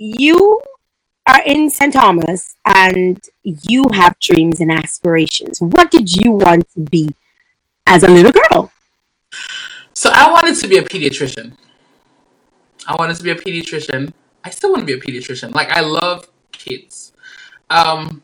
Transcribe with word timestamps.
you 0.00 0.62
are 1.26 1.42
in 1.44 1.68
St. 1.68 1.92
Thomas 1.92 2.56
and 2.64 3.22
you 3.44 3.84
have 3.92 4.18
dreams 4.18 4.58
and 4.58 4.72
aspirations. 4.72 5.60
What 5.60 5.90
did 5.90 6.16
you 6.16 6.32
want 6.32 6.68
to 6.72 6.80
be 6.80 7.14
as 7.86 8.02
a 8.02 8.08
little 8.08 8.32
girl? 8.32 8.72
So 9.92 10.10
I 10.12 10.32
wanted 10.32 10.56
to 10.56 10.68
be 10.68 10.78
a 10.78 10.82
pediatrician. 10.82 11.52
I 12.86 12.96
wanted 12.98 13.16
to 13.16 13.22
be 13.22 13.30
a 13.30 13.34
pediatrician. 13.34 14.14
I 14.42 14.48
still 14.48 14.70
want 14.70 14.80
to 14.80 14.86
be 14.86 14.94
a 14.94 15.00
pediatrician. 15.00 15.54
Like 15.54 15.70
I 15.70 15.80
love 15.80 16.30
kids. 16.50 17.12
Um 17.68 18.22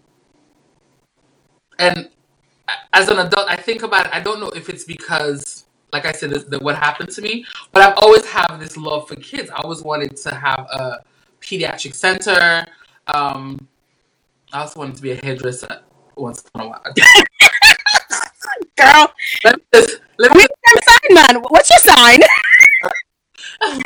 and 1.79 2.08
as 2.95 3.08
an 3.11 3.18
adult 3.18 3.50
I 3.50 3.56
think 3.56 3.82
about 3.82 4.06
it, 4.06 4.14
I 4.14 4.20
don't 4.20 4.40
know 4.40 4.48
if 4.48 4.70
it's 4.70 4.84
because 4.84 5.64
like 5.93 6.06
I 6.06 6.12
said, 6.12 6.30
this, 6.30 6.45
the, 6.45 6.58
what 6.58 6.77
happened 6.77 7.11
to 7.11 7.22
me, 7.22 7.45
but 7.72 7.82
I've 7.82 7.98
always 7.98 8.24
had 8.24 8.56
this 8.56 8.77
love 8.77 9.06
for 9.06 9.16
kids. 9.16 9.50
I 9.50 9.61
always 9.61 9.82
wanted 9.82 10.16
to 10.16 10.34
have 10.34 10.66
a 10.72 11.04
pediatric 11.46 11.94
center. 11.94 12.66
Um, 13.06 13.56
I 14.52 14.60
also 14.60 14.80
wanted 14.80 14.96
to 14.96 15.02
be 15.02 15.12
a 15.12 15.16
hairdresser 15.16 15.80
once 16.16 16.45
in 16.55 16.60
a 16.60 16.69
while. 16.69 16.82
Girl, 18.77 19.12
let 19.45 19.56
me 19.56 19.62
just, 19.72 20.00
let 20.19 20.34
me 20.34 20.41
what's 20.42 20.55
your 20.66 20.82
sign, 20.82 21.14
man? 21.14 21.42
What's 21.48 21.70
your 21.70 21.78
sign? 21.95 22.20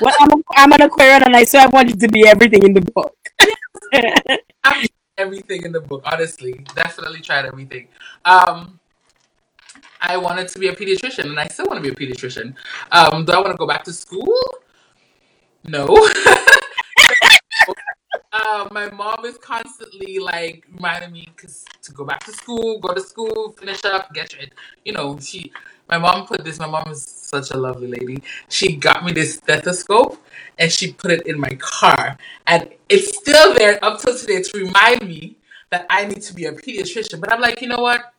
well, 0.00 0.14
I'm, 0.20 0.30
a, 0.30 0.34
I'm 0.56 0.72
an 0.72 0.82
Aquarian 0.82 1.22
and 1.24 1.36
I 1.36 1.44
so 1.44 1.58
I 1.58 1.66
wanted 1.66 2.00
to 2.00 2.08
be 2.08 2.26
everything 2.26 2.62
in 2.62 2.72
the 2.74 2.80
book. 2.80 3.14
Everything 5.16 5.64
in 5.64 5.72
the 5.72 5.80
book, 5.80 6.02
honestly. 6.04 6.64
Definitely 6.76 7.20
tried 7.22 7.44
everything. 7.44 7.88
Um, 8.24 8.78
I 10.00 10.16
wanted 10.16 10.46
to 10.48 10.60
be 10.60 10.68
a 10.68 10.76
pediatrician, 10.76 11.24
and 11.24 11.40
I 11.40 11.48
still 11.48 11.66
want 11.66 11.82
to 11.82 11.82
be 11.82 11.88
a 11.88 11.94
pediatrician. 11.94 12.54
Um, 12.92 13.24
do 13.24 13.32
I 13.32 13.40
want 13.40 13.50
to 13.50 13.56
go 13.56 13.66
back 13.66 13.82
to 13.84 13.92
school? 13.92 14.38
No. 15.64 16.08
Uh, 18.48 18.68
my 18.72 18.90
mom 18.90 19.24
is 19.24 19.36
constantly 19.38 20.18
like 20.18 20.66
reminding 20.72 21.12
me 21.12 21.28
cause, 21.36 21.64
to 21.82 21.92
go 21.92 22.04
back 22.04 22.24
to 22.24 22.32
school, 22.32 22.78
go 22.78 22.94
to 22.94 23.00
school, 23.00 23.52
finish 23.58 23.84
up, 23.84 24.12
get 24.14 24.32
your, 24.32 24.42
you 24.84 24.92
know, 24.92 25.18
she. 25.20 25.52
My 25.88 25.96
mom 25.96 26.26
put 26.26 26.44
this. 26.44 26.58
My 26.58 26.66
mom 26.66 26.90
is 26.90 27.02
such 27.02 27.50
a 27.50 27.56
lovely 27.56 27.88
lady. 27.88 28.22
She 28.48 28.76
got 28.76 29.04
me 29.06 29.12
this 29.12 29.36
stethoscope 29.36 30.22
and 30.58 30.70
she 30.70 30.92
put 30.92 31.10
it 31.10 31.26
in 31.26 31.40
my 31.40 31.56
car, 31.58 32.18
and 32.46 32.68
it's 32.88 33.16
still 33.16 33.54
there 33.54 33.82
up 33.82 34.00
till 34.00 34.16
today 34.16 34.42
to 34.42 34.58
remind 34.58 35.08
me 35.08 35.36
that 35.70 35.86
I 35.88 36.04
need 36.06 36.22
to 36.22 36.34
be 36.34 36.44
a 36.44 36.52
pediatrician. 36.52 37.20
But 37.20 37.32
I'm 37.32 37.40
like, 37.40 37.62
you 37.62 37.68
know 37.68 37.80
what? 37.80 38.12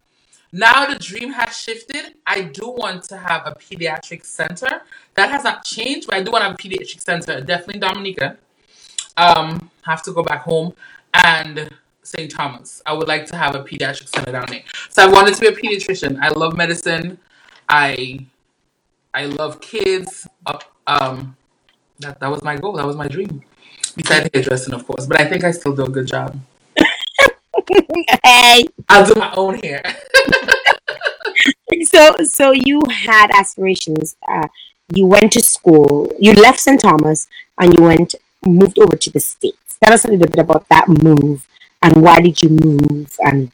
Now 0.52 0.88
the 0.88 0.98
dream 0.98 1.32
has 1.34 1.56
shifted. 1.56 2.16
I 2.26 2.42
do 2.42 2.70
want 2.70 3.04
to 3.06 3.18
have 3.18 3.44
a 3.46 3.54
pediatric 3.54 4.26
center. 4.26 4.82
That 5.14 5.30
has 5.30 5.44
not 5.44 5.64
changed, 5.64 6.08
but 6.08 6.16
I 6.16 6.24
do 6.24 6.32
want 6.32 6.42
to 6.42 6.48
have 6.50 6.56
a 6.56 6.58
pediatric 6.58 7.02
center. 7.02 7.40
Definitely 7.42 7.82
Dominica. 7.82 8.38
Um, 9.20 9.70
have 9.84 10.02
to 10.04 10.12
go 10.12 10.24
back 10.24 10.42
home 10.44 10.74
and 11.14 11.70
St. 12.04 12.32
Thomas. 12.32 12.82
I 12.86 12.94
would 12.94 13.08
like 13.08 13.26
to 13.28 13.36
have 13.36 13.56
a 13.56 13.64
pediatric 13.64 14.08
center 14.10 14.32
down 14.32 14.46
there. 14.50 14.64
So 14.90 15.04
I 15.04 15.08
wanted 15.08 15.36
to 15.36 15.42
be 15.42 15.48
a 15.48 15.52
pediatrician. 15.52 16.20
I 16.22 16.30
love 16.30 16.56
medicine. 16.56 17.18
I 17.68 18.26
I 19.14 19.26
love 19.26 19.62
kids. 19.62 20.28
Um, 20.88 21.36
that 22.00 22.20
that 22.20 22.32
was 22.32 22.44
my 22.44 22.56
goal. 22.56 22.74
That 22.74 22.86
was 22.88 22.96
my 22.96 23.08
dream. 23.08 23.44
Besides 23.96 24.30
hairdressing, 24.34 24.74
of 24.74 24.86
course, 24.88 25.06
but 25.06 25.20
I 25.20 25.26
think 25.26 25.44
I 25.44 25.52
still 25.52 25.76
do 25.76 25.84
a 25.84 25.90
good 25.90 26.08
job. 26.08 26.40
hey. 28.24 28.66
I'll 28.88 29.06
do 29.06 29.20
my 29.20 29.34
own 29.36 29.56
hair. 29.60 29.82
So, 31.86 32.16
so 32.24 32.52
you 32.52 32.82
had 32.90 33.32
aspirations. 33.32 34.16
Uh, 34.28 34.48
you 34.94 35.06
went 35.06 35.32
to 35.34 35.42
school. 35.42 36.12
You 36.20 36.34
left 36.34 36.60
St. 36.60 36.80
Thomas 36.80 37.28
and 37.58 37.78
you 37.78 37.84
went 37.84 38.16
moved 38.46 38.80
over 38.80 38.96
to 38.96 39.10
the 39.12 39.20
states. 39.20 39.78
Tell 39.84 39.94
us 39.94 40.06
a 40.06 40.10
little 40.10 40.28
bit 40.28 40.40
about 40.40 40.68
that 40.70 40.88
move 40.88 41.48
and 41.82 42.02
why 42.02 42.20
did 42.20 42.42
you 42.42 42.50
move 42.50 43.16
and 43.20 43.52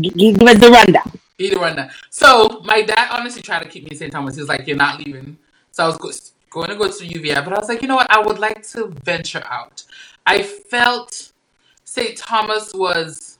gi- 0.00 0.10
gi- 0.10 0.32
give 0.32 0.48
us 0.48 0.58
the 0.58 0.70
rundown. 0.70 1.12
One. 1.60 1.76
That. 1.76 1.92
So 2.10 2.62
my 2.64 2.82
dad 2.82 3.10
honestly 3.12 3.42
tried 3.42 3.62
to 3.62 3.68
keep 3.68 3.84
me 3.84 3.90
in 3.92 3.96
St. 3.96 4.10
Thomas. 4.10 4.34
He 4.34 4.40
was 4.40 4.48
like, 4.48 4.66
"You're 4.66 4.76
not 4.76 4.98
leaving." 4.98 5.38
So 5.70 5.84
I 5.84 5.86
was 5.86 5.96
go- 5.96 6.10
going 6.50 6.70
to 6.70 6.74
go 6.74 6.90
to 6.90 7.06
UVI, 7.06 7.44
but 7.44 7.52
I 7.52 7.58
was 7.58 7.68
like, 7.68 7.80
you 7.80 7.86
know 7.86 7.94
what? 7.94 8.10
I 8.10 8.18
would 8.18 8.40
like 8.40 8.66
to 8.70 8.88
venture 9.04 9.44
out. 9.46 9.84
I 10.26 10.42
felt 10.42 11.32
St. 11.84 12.16
Thomas 12.16 12.74
was. 12.74 13.38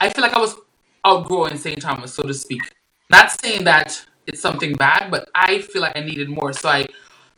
I 0.00 0.10
feel 0.10 0.22
like 0.22 0.34
I 0.34 0.40
was 0.40 0.56
outgrowing 1.04 1.56
St. 1.58 1.80
Thomas, 1.80 2.14
so 2.14 2.24
to 2.24 2.34
speak. 2.34 2.62
Not 3.08 3.30
saying 3.40 3.64
that 3.64 4.04
it's 4.26 4.40
something 4.40 4.72
bad, 4.74 5.10
but 5.10 5.28
I 5.34 5.60
feel 5.60 5.82
like 5.82 5.96
I 5.96 6.00
needed 6.00 6.28
more. 6.28 6.52
So 6.52 6.68
I 6.68 6.86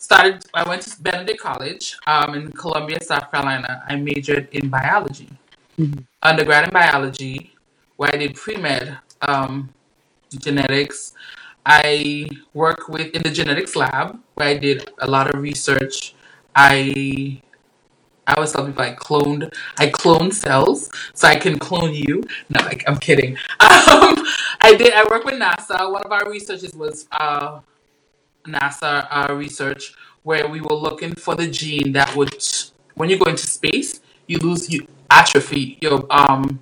started. 0.01 0.45
I 0.55 0.69
went 0.69 0.83
to 0.83 1.03
Benedict 1.03 1.41
College 1.41 1.97
um, 2.07 2.35
in 2.35 2.53
Columbia, 2.53 3.01
South 3.03 3.31
Carolina. 3.31 3.85
I 3.89 3.97
majored 3.97 4.49
in 4.53 4.69
biology, 4.69 5.29
Mhm. 5.79 6.05
undergrad 6.23 6.65
in 6.65 6.71
biology, 6.71 7.55
where 7.97 8.11
I 8.13 8.17
did 8.19 8.35
pre 8.35 8.57
med. 8.57 8.99
Um, 9.23 9.71
genetics. 10.39 11.13
I 11.67 12.29
work 12.55 12.89
with 12.89 13.15
in 13.15 13.23
the 13.23 13.31
genetics 13.31 13.77
lab 13.77 14.19
where 14.35 14.49
I 14.49 14.57
did 14.57 14.91
a 15.01 15.11
lot 15.11 15.33
of 15.35 15.41
research. 15.43 16.15
I 16.55 17.43
I 18.27 18.35
always 18.35 18.53
tell 18.53 18.65
people 18.67 18.83
I 18.83 18.95
cloned 18.95 19.53
I 19.79 19.89
cloned 19.89 20.33
cells 20.35 20.91
so 21.15 21.29
I 21.29 21.37
can 21.37 21.59
clone 21.59 21.93
you. 21.95 22.23
No, 22.49 22.65
like, 22.65 22.85
I'm 22.89 22.97
kidding. 22.99 23.37
Um, 23.91 24.15
I 24.63 24.75
did 24.77 24.93
I 24.93 25.05
work 25.11 25.25
with 25.25 25.35
NASA. 25.35 25.91
One 25.91 26.03
of 26.03 26.13
our 26.13 26.31
researches 26.31 26.75
was 26.75 27.07
uh, 27.13 27.61
NASA 28.47 29.07
uh, 29.11 29.35
research 29.35 29.95
where 30.23 30.49
we 30.49 30.61
were 30.61 30.75
looking 30.75 31.15
for 31.15 31.35
the 31.35 31.49
gene 31.49 31.93
that 31.93 32.15
would 32.17 32.43
when 32.95 33.09
you 33.09 33.19
go 33.19 33.31
into 33.31 33.47
space 33.47 34.01
you 34.27 34.39
lose 34.39 34.71
you 34.71 34.87
atrophy 35.11 35.79
your 35.81 36.07
um 36.11 36.61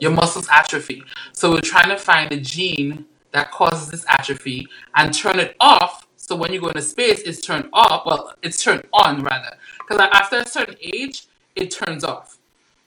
your 0.00 0.10
muscles 0.12 0.48
atrophy. 0.50 1.02
So 1.32 1.50
we're 1.50 1.60
trying 1.60 1.88
to 1.88 1.96
find 1.96 2.32
a 2.32 2.36
gene 2.36 3.06
that 3.32 3.50
causes 3.50 3.90
this 3.90 4.04
atrophy 4.08 4.66
and 4.94 5.12
turn 5.12 5.38
it 5.38 5.56
off. 5.60 6.06
So 6.16 6.36
when 6.36 6.52
you 6.52 6.60
go 6.60 6.68
into 6.68 6.82
space, 6.82 7.20
it's 7.20 7.40
turned 7.40 7.68
off. 7.72 8.06
Well, 8.06 8.34
it's 8.42 8.62
turned 8.62 8.84
on 8.92 9.22
rather, 9.22 9.56
because 9.78 9.98
after 10.12 10.36
a 10.36 10.46
certain 10.46 10.76
age, 10.80 11.26
it 11.56 11.70
turns 11.70 12.04
off. 12.04 12.38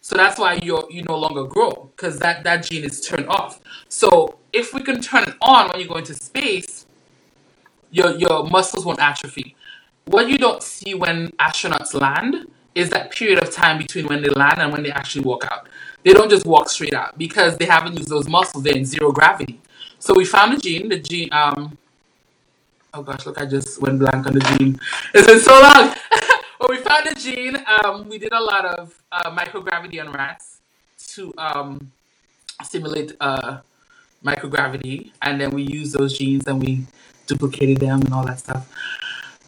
So 0.02 0.16
that's 0.16 0.40
why 0.40 0.60
you 0.64 0.84
you 0.90 1.04
no 1.04 1.18
longer 1.18 1.44
grow 1.44 1.92
because 1.96 2.20
that 2.20 2.44
that 2.44 2.66
gene 2.66 2.84
is 2.84 3.02
turned 3.02 3.28
off. 3.28 3.60
So 3.88 4.40
if 4.52 4.74
we 4.74 4.82
can 4.82 5.02
turn 5.02 5.24
it 5.24 5.36
on 5.42 5.70
when 5.70 5.80
you 5.80 5.88
go 5.88 5.96
into 5.96 6.14
space, 6.16 6.86
your 7.92 8.16
your 8.18 8.46
muscles 8.46 8.86
won't 8.86 9.00
atrophy. 9.00 9.56
What 10.06 10.30
you 10.30 10.38
don't 10.38 10.64
see 10.64 10.94
when 10.94 11.30
astronauts 11.32 11.94
land 11.94 12.48
is 12.74 12.90
that 12.90 13.12
period 13.12 13.44
of 13.44 13.52
time 13.52 13.78
between 13.78 14.08
when 14.08 14.22
they 14.22 14.30
land 14.30 14.60
and 14.60 14.72
when 14.72 14.84
they 14.84 14.92
actually 14.92 15.24
walk 15.24 15.46
out. 15.52 15.68
They 16.04 16.14
don't 16.14 16.30
just 16.30 16.46
walk 16.46 16.70
straight 16.70 16.94
out 16.94 17.18
because 17.18 17.58
they 17.58 17.66
haven't 17.66 17.98
used 17.98 18.10
those 18.10 18.28
muscles. 18.28 18.64
They're 18.64 18.76
in 18.76 18.86
zero 18.86 19.12
gravity. 19.12 19.60
So 20.00 20.16
we 20.16 20.26
found 20.26 20.58
the 20.58 20.58
gene. 20.58 20.90
The 20.90 21.00
gene. 21.00 21.30
Um. 21.32 21.78
Oh 22.94 23.04
gosh, 23.04 23.26
look! 23.26 23.40
I 23.40 23.46
just 23.46 23.82
went 23.82 24.00
blank 24.00 24.26
on 24.26 24.34
the 24.34 24.40
gene. 24.40 24.80
It's 25.14 25.28
been 25.28 25.40
so 25.40 25.54
long. 25.54 25.94
well, 26.60 26.70
we 26.70 26.78
found 26.78 27.06
the 27.06 27.16
gene. 27.16 27.58
Um, 27.68 28.10
we 28.10 28.18
did 28.18 28.34
a 28.34 28.42
lot 28.42 28.66
of 28.66 29.00
uh, 29.12 29.30
microgravity 29.32 30.04
on 30.04 30.12
rats 30.12 30.60
to 31.10 31.34
um 31.38 31.92
simulate 32.64 33.16
uh 33.20 33.60
microgravity, 34.26 35.12
and 35.22 35.40
then 35.40 35.52
we 35.52 35.64
used 35.64 35.98
those 35.98 36.18
genes 36.18 36.48
and 36.48 36.60
we 36.62 36.86
duplicated 37.32 37.78
them 37.80 38.02
and 38.02 38.14
all 38.14 38.26
that 38.26 38.40
stuff. 38.40 38.68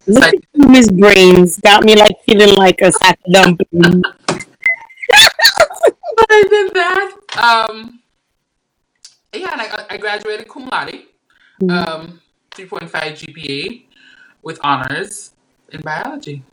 It's 0.08 0.16
Look 0.16 0.24
like, 0.24 0.34
at 0.36 0.70
Miss 0.70 0.90
Brains. 0.92 1.60
Got 1.60 1.84
me 1.84 1.96
like 1.96 2.16
feeling 2.26 2.56
like 2.56 2.82
a 2.82 2.92
sack 2.92 3.20
of 3.26 3.34
dumpling. 3.34 4.02
but 4.02 4.18
I 6.30 6.44
did 6.50 6.74
that. 6.74 7.12
Um, 7.38 8.00
yeah, 9.34 9.50
and 9.54 9.62
I, 9.62 9.86
I 9.92 9.98
graduated 9.98 10.48
cum 10.48 10.66
laude, 10.68 11.04
um, 11.70 12.22
3.5 12.52 12.90
GPA 12.92 13.84
with 14.42 14.60
honors 14.64 15.32
in 15.72 15.82
biology. 15.82 16.44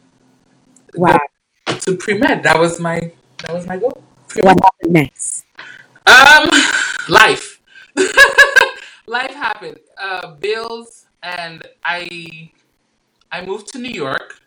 Go 0.93 1.01
Wow. 1.03 1.19
to 1.67 1.97
pre 1.97 2.19
med. 2.19 2.43
That 2.43 2.59
was 2.59 2.81
my 2.81 3.13
that 3.43 3.55
was 3.55 3.67
my 3.67 3.77
goal. 3.77 4.03
Pre 4.29 4.43
What 4.43 4.57
med. 4.57 4.65
happened 4.65 4.93
next? 4.93 5.45
Um, 6.07 6.49
life. 7.09 7.61
life 9.07 9.35
happened. 9.35 9.79
Uh, 10.01 10.35
bills, 10.37 11.07
and 11.23 11.63
I 11.85 12.51
I 13.33 13.45
moved 13.45 13.69
to 13.73 13.79
New 13.79 13.91
York. 13.93 14.41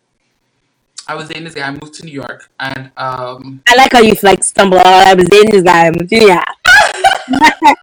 I 1.07 1.15
was 1.15 1.27
dating 1.27 1.43
this 1.45 1.53
guy. 1.55 1.67
I 1.67 1.71
moved 1.71 1.93
to 1.95 2.05
New 2.05 2.11
York, 2.13 2.49
and 2.59 2.91
um, 2.97 3.61
I 3.67 3.75
like 3.75 3.91
how 3.91 3.99
you 3.99 4.13
like 4.23 4.43
stumble 4.43 4.79
out. 4.79 5.07
I 5.07 5.13
was 5.13 5.27
dating 5.29 5.51
this 5.51 5.63
guy. 5.63 5.91
but 5.91 6.09
Yeah. 6.11 6.43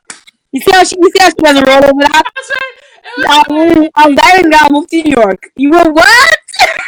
you 0.52 0.60
see 0.60 0.70
how 0.72 0.82
she, 0.84 0.96
you 0.98 1.10
see 1.10 1.20
how 1.22 1.28
she 1.28 1.34
doesn't 1.37 1.66
roll 1.69 1.84
over 1.84 2.00
that? 2.00 2.22
that's 2.34 2.50
right. 2.50 2.75
Was 3.19 3.26
I 3.28 3.42
moved- 3.52 3.90
I 3.94 4.08
was 4.08 4.16
dating 4.16 4.50
guy. 4.50 4.58
I 4.62 4.69
moved 4.72 4.88
to 4.90 5.02
New 5.02 5.12
York. 5.16 5.43
You 5.56 5.70
were 5.70 5.93
what? 5.93 6.36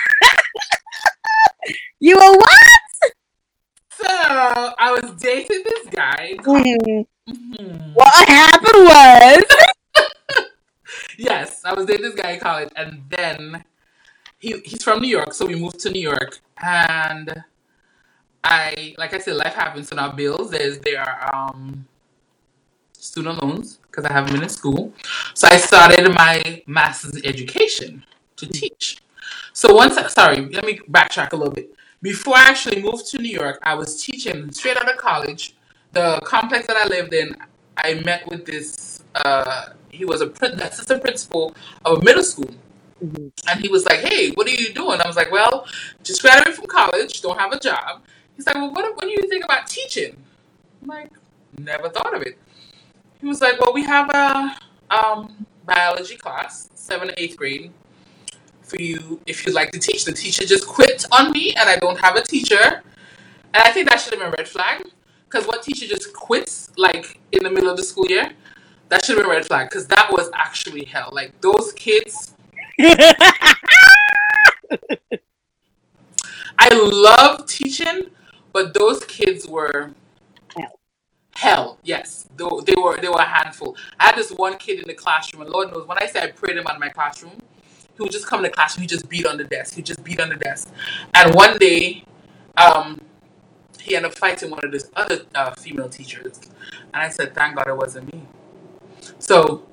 you 2.00 2.16
were 2.16 2.32
what? 2.36 2.58
So 3.90 4.04
I 4.08 4.90
was 5.00 5.12
dating 5.20 5.62
this 5.64 5.86
guy. 5.90 6.30
in 6.32 6.38
college. 6.38 7.06
Hmm. 7.26 7.52
Mhm. 7.52 7.94
What 7.94 8.28
happened 8.28 8.84
was. 8.84 9.44
Yes, 11.18 11.62
I 11.64 11.74
was 11.74 11.86
dating 11.86 12.02
this 12.02 12.14
guy 12.14 12.32
in 12.32 12.40
college, 12.40 12.70
and 12.76 13.02
then 13.08 13.64
he 14.38 14.58
he's 14.64 14.82
from 14.82 15.00
New 15.00 15.08
York, 15.08 15.34
so 15.34 15.46
we 15.46 15.54
moved 15.54 15.80
to 15.80 15.90
New 15.90 16.00
York, 16.00 16.40
and 16.62 17.44
I 18.42 18.94
like 18.98 19.14
I 19.14 19.18
said, 19.18 19.36
life 19.36 19.54
happens. 19.54 19.88
So 19.88 19.96
now 19.96 20.12
bills. 20.12 20.50
There's 20.50 20.78
there 20.78 21.00
are 21.00 21.34
um, 21.34 21.86
student 22.92 23.42
loans 23.42 23.78
because 23.82 24.04
I 24.04 24.12
haven't 24.12 24.32
been 24.32 24.42
in 24.42 24.48
school. 24.48 24.92
So 25.34 25.48
I 25.48 25.56
started 25.58 26.12
my 26.14 26.62
master's 26.66 27.16
in 27.16 27.26
education 27.26 28.04
to 28.36 28.46
teach. 28.46 28.98
So 29.52 29.74
once, 29.74 29.94
sorry, 30.12 30.46
let 30.46 30.64
me 30.64 30.80
backtrack 30.90 31.32
a 31.32 31.36
little 31.36 31.52
bit. 31.52 31.74
Before 32.00 32.36
I 32.36 32.44
actually 32.44 32.82
moved 32.82 33.06
to 33.10 33.18
New 33.18 33.28
York, 33.28 33.58
I 33.62 33.74
was 33.74 34.02
teaching 34.02 34.50
straight 34.50 34.76
out 34.76 34.90
of 34.90 34.96
college. 34.96 35.54
The 35.92 36.20
complex 36.24 36.66
that 36.66 36.76
I 36.76 36.86
lived 36.88 37.12
in, 37.12 37.36
I 37.76 37.94
met 37.94 38.26
with 38.28 38.46
this. 38.46 39.01
Uh, 39.14 39.66
he 39.90 40.04
was 40.04 40.20
a 40.20 40.26
prin- 40.26 40.58
assistant 40.60 41.02
principal 41.02 41.54
of 41.84 41.98
a 41.98 42.04
middle 42.04 42.22
school, 42.22 42.50
Mhm. 43.04 43.30
and 43.48 43.60
he 43.60 43.68
was 43.68 43.84
like, 43.84 44.00
"Hey, 44.00 44.30
what 44.30 44.46
are 44.46 44.50
you 44.50 44.72
doing?" 44.72 45.00
I 45.00 45.06
was 45.06 45.16
like, 45.16 45.30
"Well, 45.30 45.66
just 46.02 46.22
graduated 46.22 46.54
from 46.54 46.66
college, 46.66 47.20
don't 47.20 47.38
have 47.38 47.52
a 47.52 47.58
job." 47.58 48.02
He's 48.36 48.46
like, 48.46 48.54
"Well, 48.56 48.70
what, 48.70 48.84
what 48.96 49.02
do 49.02 49.10
you 49.10 49.28
think 49.28 49.44
about 49.44 49.66
teaching?" 49.66 50.16
I'm 50.82 50.88
like, 50.88 51.10
"Never 51.58 51.88
thought 51.88 52.14
of 52.14 52.22
it." 52.22 52.38
He 53.20 53.26
was 53.26 53.40
like, 53.40 53.60
"Well, 53.60 53.72
we 53.74 53.84
have 53.84 54.08
a 54.10 54.56
um, 54.90 55.46
biology 55.66 56.16
class, 56.16 56.70
seventh 56.74 57.10
and 57.10 57.18
eighth 57.18 57.36
grade, 57.36 57.70
for 58.62 58.80
you 58.80 59.20
if 59.26 59.44
you'd 59.46 59.54
like 59.54 59.72
to 59.72 59.78
teach." 59.78 60.04
The 60.04 60.12
teacher 60.12 60.44
just 60.46 60.66
quit 60.66 61.04
on 61.12 61.32
me, 61.32 61.54
and 61.54 61.68
I 61.68 61.76
don't 61.76 62.00
have 62.00 62.16
a 62.16 62.22
teacher. 62.22 62.82
And 63.54 63.62
I 63.62 63.70
think 63.70 63.88
that 63.90 64.00
should 64.00 64.14
have 64.14 64.20
been 64.20 64.28
a 64.32 64.36
red 64.38 64.48
flag, 64.48 64.88
because 65.28 65.46
what 65.46 65.62
teacher 65.62 65.86
just 65.86 66.14
quits 66.14 66.70
like 66.78 67.20
in 67.32 67.42
the 67.42 67.50
middle 67.50 67.68
of 67.70 67.76
the 67.76 67.82
school 67.84 68.06
year? 68.06 68.32
That 68.92 69.06
should 69.06 69.16
have 69.16 69.24
been 69.24 69.32
a 69.32 69.36
red 69.36 69.46
flag, 69.46 69.70
because 69.70 69.86
that 69.88 70.12
was 70.12 70.30
actually 70.34 70.84
hell. 70.84 71.08
Like 71.12 71.40
those 71.40 71.72
kids, 71.74 72.34
I 72.80 73.56
love 76.74 77.46
teaching, 77.46 78.10
but 78.52 78.74
those 78.74 79.04
kids 79.06 79.48
were 79.48 79.92
Hell. 80.56 80.78
hell. 81.36 81.78
Yes, 81.84 82.26
they, 82.36 82.44
were- 82.44 82.62
they 82.62 82.74
were 82.76 82.98
they 83.00 83.08
were 83.08 83.20
a 83.20 83.24
handful. 83.24 83.76
I 84.00 84.06
had 84.06 84.16
this 84.16 84.30
one 84.32 84.58
kid 84.58 84.80
in 84.80 84.86
the 84.88 84.94
classroom, 84.94 85.42
and 85.42 85.50
Lord 85.52 85.72
knows 85.72 85.86
when 85.88 85.98
I 85.98 86.06
say 86.06 86.20
I 86.22 86.26
prayed 86.28 86.56
him 86.58 86.66
out 86.66 86.74
of 86.74 86.80
my 86.80 86.88
classroom, 86.90 87.38
he 87.96 88.02
would 88.02 88.12
just 88.12 88.26
come 88.26 88.40
in 88.40 88.44
the 88.44 88.50
classroom, 88.50 88.82
he 88.82 88.88
just 88.88 89.08
beat 89.08 89.24
on 89.26 89.36
the 89.38 89.44
desk, 89.44 89.74
he 89.74 89.80
just 89.82 90.02
beat 90.04 90.20
on 90.20 90.28
the 90.30 90.36
desk. 90.36 90.70
And 91.14 91.34
one 91.34 91.56
day, 91.58 92.04
um, 92.58 93.00
he 93.80 93.94
ended 93.96 94.12
up 94.12 94.18
fighting 94.18 94.50
one 94.50 94.64
of 94.64 94.72
his 94.72 94.90
other 94.96 95.22
uh, 95.34 95.50
female 95.52 95.88
teachers, 95.88 96.40
and 96.94 97.02
I 97.02 97.08
said, 97.10 97.34
"Thank 97.34 97.56
God 97.56 97.66
it 97.68 97.76
wasn't 97.76 98.12
me." 98.14 98.22
So 99.18 99.66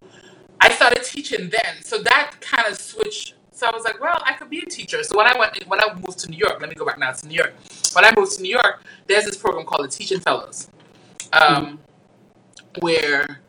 I 0.61 0.69
started 0.71 1.03
teaching 1.03 1.49
then. 1.49 1.83
So 1.83 1.99
that 1.99 2.35
kind 2.41 2.67
of 2.67 2.79
switched. 2.79 3.35
So 3.51 3.67
I 3.67 3.71
was 3.71 3.83
like, 3.83 3.99
well, 3.99 4.21
I 4.25 4.33
could 4.33 4.49
be 4.49 4.59
a 4.59 4.65
teacher. 4.65 5.03
So 5.03 5.17
when 5.17 5.27
I 5.27 5.37
went, 5.37 5.67
when 5.67 5.81
I 5.81 5.93
moved 5.93 6.19
to 6.19 6.31
New 6.31 6.37
York, 6.37 6.61
let 6.61 6.69
me 6.69 6.75
go 6.75 6.85
back 6.85 6.97
now 6.97 7.11
to 7.11 7.27
New 7.27 7.35
York. 7.35 7.53
When 7.93 8.05
I 8.05 8.13
moved 8.15 8.37
to 8.37 8.41
New 8.41 8.51
York, 8.51 8.83
there's 9.07 9.25
this 9.25 9.35
program 9.35 9.65
called 9.65 9.85
the 9.85 9.91
Teaching 9.91 10.19
Fellows, 10.21 10.69
um, 11.33 11.79
where 12.79 13.41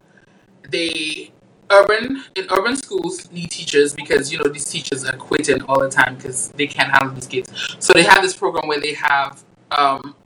they 0.68 1.32
urban 1.70 2.24
in 2.34 2.46
urban 2.50 2.76
schools 2.76 3.30
need 3.30 3.50
teachers 3.50 3.94
because 3.94 4.32
you 4.32 4.38
know 4.38 4.50
these 4.50 4.64
teachers 4.64 5.04
are 5.04 5.16
quitting 5.16 5.62
all 5.62 5.80
the 5.80 5.88
time 5.88 6.16
because 6.16 6.48
they 6.50 6.66
can't 6.66 6.90
handle 6.90 7.14
these 7.14 7.26
kids. 7.26 7.76
So 7.78 7.92
they 7.92 8.02
have 8.02 8.22
this 8.22 8.34
program 8.36 8.68
where 8.68 8.80
they 8.80 8.94
have 8.94 9.42
um, 9.70 10.16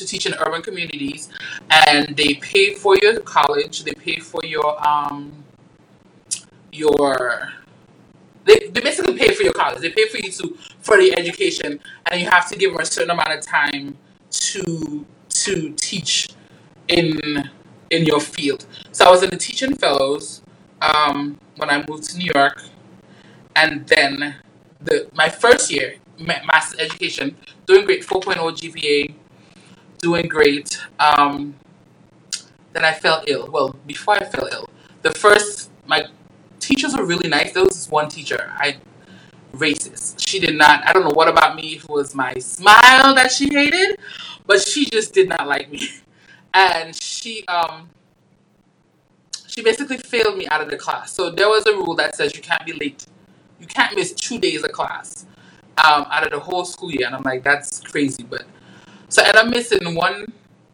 to 0.00 0.06
teach 0.06 0.26
in 0.26 0.34
urban 0.34 0.62
communities, 0.62 1.28
and 1.70 2.16
they 2.16 2.34
pay 2.34 2.74
for 2.74 2.96
your 3.02 3.20
college, 3.20 3.84
they 3.84 3.92
pay 3.92 4.16
for 4.16 4.40
your 4.44 4.76
um, 4.86 5.44
your 6.72 7.52
they, 8.44 8.58
they 8.68 8.80
basically 8.80 9.16
pay 9.16 9.32
for 9.34 9.42
your 9.42 9.52
college. 9.52 9.80
They 9.80 9.90
pay 9.90 10.08
for 10.08 10.16
you 10.16 10.30
to 10.32 10.56
for 10.80 10.96
the 10.96 11.16
education, 11.16 11.80
and 12.10 12.20
you 12.20 12.28
have 12.28 12.48
to 12.48 12.56
give 12.56 12.72
them 12.72 12.80
a 12.80 12.86
certain 12.86 13.10
amount 13.10 13.32
of 13.32 13.40
time 13.42 13.96
to 14.30 15.06
to 15.28 15.72
teach 15.74 16.30
in 16.88 17.50
in 17.90 18.04
your 18.04 18.20
field. 18.20 18.66
So 18.92 19.04
I 19.04 19.10
was 19.10 19.22
in 19.22 19.30
the 19.30 19.36
teaching 19.36 19.76
fellows 19.76 20.42
um, 20.80 21.38
when 21.56 21.70
I 21.70 21.84
moved 21.88 22.04
to 22.10 22.18
New 22.18 22.30
York, 22.34 22.62
and 23.56 23.86
then 23.86 24.36
the 24.80 25.08
my 25.14 25.28
first 25.28 25.70
year 25.70 25.96
master's 26.20 26.80
education, 26.80 27.36
doing 27.66 27.84
great, 27.84 28.04
4.0 28.04 28.34
GPA, 28.36 29.14
doing 30.00 30.26
great. 30.28 30.80
Um, 30.98 31.54
then 32.72 32.84
I 32.84 32.92
fell 32.92 33.22
ill. 33.26 33.50
Well, 33.50 33.76
before 33.86 34.14
I 34.14 34.24
fell 34.24 34.48
ill, 34.50 34.68
the 35.02 35.10
first 35.10 35.70
my 35.86 36.06
teachers 36.58 36.96
were 36.96 37.04
really 37.04 37.28
nice. 37.28 37.52
There 37.52 37.64
was 37.64 37.74
this 37.74 37.88
one 37.88 38.08
teacher, 38.08 38.52
I 38.56 38.76
racist. 39.52 40.26
She 40.26 40.38
did 40.38 40.56
not. 40.56 40.86
I 40.86 40.92
don't 40.92 41.04
know 41.04 41.14
what 41.14 41.28
about 41.28 41.56
me. 41.56 41.74
If 41.74 41.84
it 41.84 41.90
was 41.90 42.14
my 42.14 42.34
smile 42.34 43.14
that 43.14 43.32
she 43.32 43.48
hated, 43.52 43.98
but 44.46 44.66
she 44.66 44.86
just 44.86 45.12
did 45.12 45.28
not 45.28 45.48
like 45.48 45.70
me, 45.70 45.88
and 46.54 46.94
she 46.94 47.44
um 47.46 47.90
she 49.46 49.62
basically 49.62 49.98
failed 49.98 50.36
me 50.36 50.46
out 50.48 50.60
of 50.60 50.70
the 50.70 50.76
class. 50.76 51.12
So 51.12 51.30
there 51.30 51.48
was 51.48 51.66
a 51.66 51.72
rule 51.72 51.94
that 51.96 52.14
says 52.14 52.36
you 52.36 52.42
can't 52.42 52.64
be 52.64 52.72
late. 52.72 53.06
You 53.60 53.66
can't 53.66 53.94
miss 53.96 54.12
two 54.12 54.38
days 54.38 54.62
of 54.62 54.72
class 54.72 55.26
um, 55.84 56.06
out 56.10 56.24
of 56.24 56.30
the 56.30 56.38
whole 56.38 56.64
school 56.64 56.90
year. 56.90 57.06
And 57.06 57.16
I'm 57.16 57.22
like, 57.22 57.42
that's 57.42 57.80
crazy. 57.80 58.22
But 58.22 58.44
so 59.10 59.22
I 59.22 59.26
ended 59.26 59.42
up 59.42 59.48
missing 59.48 59.94
one. 59.94 60.32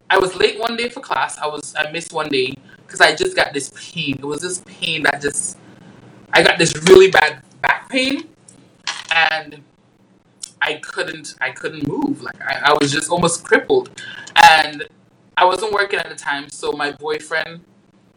I 0.08 0.18
was 0.18 0.36
late 0.36 0.60
one 0.60 0.76
day 0.76 0.88
for 0.88 1.00
class. 1.00 1.38
I 1.38 1.46
was 1.46 1.74
I 1.76 1.90
missed 1.90 2.12
one 2.12 2.28
day 2.28 2.54
because 2.86 3.00
I 3.00 3.14
just 3.16 3.34
got 3.34 3.52
this 3.52 3.72
pain. 3.74 4.16
It 4.18 4.24
was 4.24 4.42
this 4.42 4.62
pain 4.66 5.02
that 5.04 5.20
just 5.20 5.58
I 6.32 6.42
got 6.42 6.58
this 6.58 6.76
really 6.88 7.10
bad 7.10 7.42
back 7.62 7.88
pain, 7.88 8.28
and 9.10 9.62
I 10.60 10.74
couldn't 10.74 11.34
I 11.40 11.50
couldn't 11.50 11.88
move. 11.88 12.22
Like 12.22 12.40
I, 12.42 12.70
I 12.70 12.76
was 12.78 12.92
just 12.92 13.10
almost 13.10 13.42
crippled, 13.42 13.90
and 14.36 14.84
I 15.36 15.46
wasn't 15.46 15.72
working 15.72 15.98
at 15.98 16.10
the 16.10 16.14
time. 16.14 16.50
So 16.50 16.72
my 16.72 16.92
boyfriend, 16.92 17.60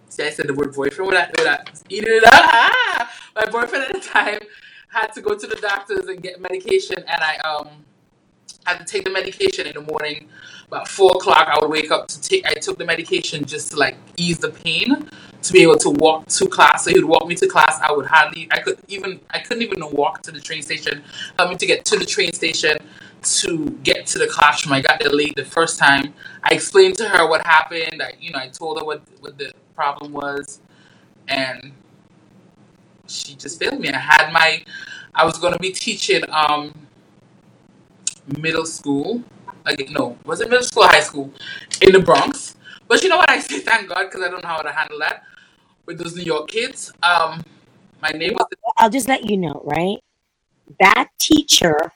see, 0.10 0.24
I 0.24 0.32
said 0.32 0.48
the 0.48 0.54
word 0.54 0.76
boyfriend. 0.76 1.12
Would 1.12 1.18
I, 1.18 1.30
would 1.38 1.48
I 1.48 1.64
eat 1.90 2.04
it 2.04 2.24
up? 2.26 2.34
Ah! 2.34 3.12
My 3.36 3.46
boyfriend 3.46 3.86
at 3.86 3.94
the 3.94 4.02
time 4.02 4.40
had 4.90 5.14
to 5.14 5.22
go 5.22 5.34
to 5.34 5.48
the 5.48 5.56
doctors 5.56 6.08
and 6.08 6.22
get 6.22 6.42
medication, 6.42 6.98
and 6.98 7.24
I 7.24 7.38
um 7.38 7.70
had 8.66 8.80
to 8.80 8.86
take 8.86 9.04
the 9.04 9.10
medication 9.10 9.68
in 9.68 9.74
the 9.74 9.82
morning. 9.82 10.28
About 10.68 10.88
four 10.88 11.12
o'clock, 11.12 11.48
I 11.48 11.58
would 11.60 11.72
wake 11.72 11.92
up 11.92 12.08
to 12.10 12.22
take. 12.22 12.46
I 12.46 12.54
took 12.54 12.78
the 12.78 12.86
medication 12.86 13.46
just 13.46 13.72
to 13.72 13.78
like 13.78 13.98
ease 14.18 14.38
the 14.38 14.50
pain, 14.50 15.10
to 15.42 15.54
be 15.54 15.64
able 15.64 15.78
to 15.78 15.90
walk 15.90 16.28
to 16.28 16.48
class. 16.48 16.86
So 16.86 16.92
he 16.92 17.00
would 17.00 17.10
walk 17.10 17.28
me 17.28 17.36
to 17.36 17.48
class. 17.48 17.80
I 17.82 17.92
would 17.92 18.06
hardly. 18.06 18.48
I 18.52 18.60
could 18.60 18.80
even. 18.88 19.20
I 19.32 19.40
couldn't 19.40 19.64
even 19.64 19.84
walk 19.92 20.22
to 20.24 20.32
the 20.32 20.40
train 20.40 20.62
station. 20.62 21.04
Help 21.38 21.50
me 21.50 21.58
to 21.58 21.66
get 21.66 21.86
to 21.86 21.98
the 21.98 22.06
train 22.06 22.34
station 22.34 22.78
to 23.22 23.70
get 23.84 24.06
to 24.08 24.20
the 24.20 24.28
classroom. 24.28 24.74
I 24.74 24.82
got 24.82 25.00
there 25.00 25.12
late 25.12 25.36
the 25.36 25.46
first 25.46 25.80
time. 25.80 26.14
I 26.44 26.54
explained 26.54 26.98
to 26.98 27.10
her 27.10 27.28
what 27.28 27.46
happened. 27.46 28.02
I, 28.02 28.14
you 28.20 28.32
know, 28.32 28.40
I 28.40 28.48
told 28.48 28.80
her 28.80 28.86
what 28.86 29.02
what 29.22 29.38
the 29.38 29.52
problem 29.76 30.14
was, 30.14 30.62
and 31.28 31.72
she 33.08 33.36
just 33.36 33.60
failed 33.60 33.80
me. 33.80 33.90
I 33.90 33.98
had 33.98 34.32
my. 34.32 34.64
I 35.16 35.26
was 35.26 35.38
going 35.40 35.54
to 35.54 35.60
be 35.60 35.72
teaching 35.72 36.24
um 36.30 36.74
middle 38.38 38.66
school. 38.66 39.24
Like, 39.66 39.90
no, 39.90 40.18
was 40.26 40.42
it 40.42 40.50
middle 40.50 40.64
school 40.64 40.84
or 40.84 40.88
high 40.88 41.02
school 41.02 41.32
in 41.82 41.94
the 41.94 42.00
Bronx? 42.00 42.56
But 42.88 43.04
you 43.04 43.10
know 43.10 43.18
what? 43.18 43.30
I 43.36 43.40
say 43.40 43.60
thank 43.60 43.90
God 43.90 44.06
because 44.06 44.22
I 44.22 44.30
don't 44.30 44.44
know 44.44 44.50
how 44.50 44.62
to 44.62 44.72
handle 44.72 45.00
that 45.00 45.24
with 45.86 45.98
those 45.98 46.16
New 46.16 46.24
York 46.24 46.48
kids. 46.48 46.92
Um, 47.04 47.44
my 48.02 48.10
name 48.10 48.34
was 48.34 48.46
I'll 48.78 48.90
just 48.90 49.08
let 49.08 49.30
you 49.30 49.38
know, 49.38 49.62
right? 49.66 49.98
That 50.80 51.10
teacher 51.20 51.92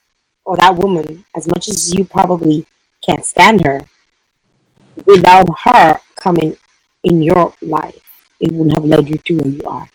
or 0.46 0.58
that 0.58 0.76
woman, 0.76 1.26
as 1.36 1.48
much 1.48 1.70
as 1.70 1.94
you 1.94 2.04
probably 2.04 2.66
can't 3.02 3.26
stand 3.26 3.64
her, 3.66 3.82
without 5.06 5.48
her 5.64 6.00
coming 6.16 6.58
in 7.04 7.22
your 7.22 7.54
life, 7.62 8.02
it 8.40 8.52
wouldn't 8.52 8.76
have 8.76 8.86
led 8.86 9.08
you 9.08 9.18
to 9.18 9.38
where 9.38 9.48
you 9.48 9.62
are. 9.66 9.90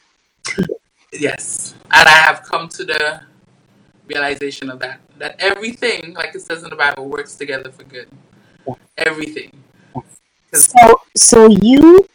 yes, 1.13 1.75
and 1.93 2.09
I 2.09 2.13
have 2.13 2.43
come 2.43 2.69
to 2.71 2.85
the 2.85 3.21
realization 4.09 4.71
of 4.71 4.79
that 4.81 5.00
that 5.19 5.37
everything, 5.38 6.15
like 6.15 6.35
it 6.35 6.41
says 6.41 6.62
in 6.62 6.71
the 6.71 6.77
Bible, 6.77 7.09
works 7.09 7.35
together 7.35 7.71
for 7.71 7.85
good. 7.85 8.09
Everything. 8.97 9.53
So, 10.53 11.00
so 11.17 11.49
you 11.49 12.07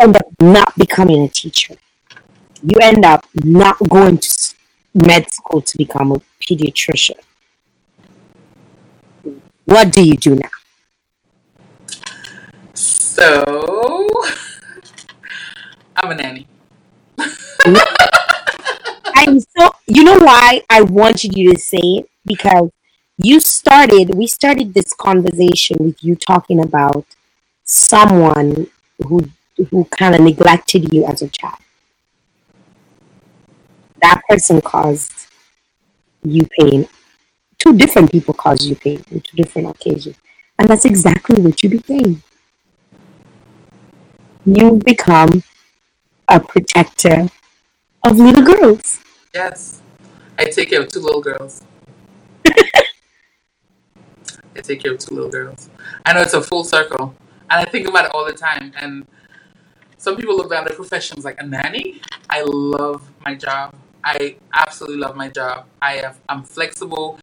end 0.00 0.16
up 0.16 0.26
not 0.40 0.76
becoming 0.76 1.24
a 1.24 1.28
teacher. 1.28 1.76
You 2.62 2.78
end 2.82 3.04
up 3.04 3.26
not 3.34 3.78
going 3.88 4.18
to 4.18 4.54
med 4.94 5.30
school 5.32 5.62
to 5.62 5.78
become 5.78 6.12
a 6.12 6.20
pediatrician. 6.40 7.18
What 9.64 9.92
do 9.92 10.04
you 10.04 10.16
do 10.16 10.34
now? 10.34 10.48
So 12.74 13.44
I'm 15.96 16.10
a 16.10 16.14
nanny. 16.14 16.46
I'm 19.14 19.40
so 19.40 19.70
you 19.86 20.04
know 20.04 20.18
why 20.18 20.62
I 20.70 20.82
wanted 20.82 21.36
you 21.36 21.52
to 21.52 21.58
say 21.58 21.78
it 21.78 22.10
because 22.24 22.70
you 23.18 23.40
started 23.40 24.14
we 24.14 24.26
started 24.26 24.74
this 24.74 24.92
conversation 24.92 25.76
with 25.80 26.02
you 26.02 26.16
talking 26.16 26.60
about 26.60 27.04
someone 27.64 28.68
who 29.06 29.30
who 29.70 29.84
kind 29.86 30.14
of 30.14 30.22
neglected 30.22 30.92
you 30.92 31.04
as 31.06 31.22
a 31.22 31.28
child. 31.28 31.58
That 34.02 34.22
person 34.28 34.60
caused 34.60 35.12
you 36.24 36.46
pain 36.58 36.88
two 37.58 37.74
different 37.76 38.10
people 38.12 38.34
caused 38.34 38.64
you 38.64 38.76
pain 38.76 39.04
on 39.12 39.20
two 39.20 39.36
different 39.36 39.68
occasions. 39.70 40.16
And 40.58 40.68
that's 40.68 40.84
exactly 40.86 41.40
what 41.42 41.62
you 41.62 41.70
became. 41.70 42.22
You 44.44 44.80
become 44.84 45.42
a 46.28 46.40
protector 46.40 47.28
of 48.02 48.18
little 48.18 48.42
girls. 48.42 49.00
Yes. 49.34 49.82
I 50.38 50.44
take 50.44 50.70
care 50.70 50.80
of 50.80 50.88
two 50.88 51.00
little 51.00 51.20
girls. 51.20 51.62
I 52.46 52.80
take 54.62 54.82
care 54.82 54.92
of 54.92 54.98
two 54.98 55.14
little 55.14 55.30
girls. 55.30 55.68
I 56.06 56.14
know 56.14 56.20
it's 56.20 56.34
a 56.34 56.40
full 56.42 56.64
circle. 56.64 57.14
And 57.50 57.66
I 57.66 57.70
think 57.70 57.86
about 57.86 58.06
it 58.06 58.12
all 58.14 58.24
the 58.24 58.32
time. 58.32 58.72
And 58.76 59.06
some 59.98 60.16
people 60.16 60.36
look 60.36 60.50
down 60.50 60.64
their 60.64 60.74
professions 60.74 61.24
like 61.24 61.40
a 61.40 61.46
nanny. 61.46 62.00
I 62.30 62.42
love 62.42 63.10
my 63.24 63.34
job. 63.34 63.74
I 64.02 64.36
absolutely 64.54 64.98
love 64.98 65.14
my 65.14 65.28
job. 65.28 65.66
I 65.82 65.94
have 65.96 66.18
I'm 66.28 66.42
flexible. 66.42 67.18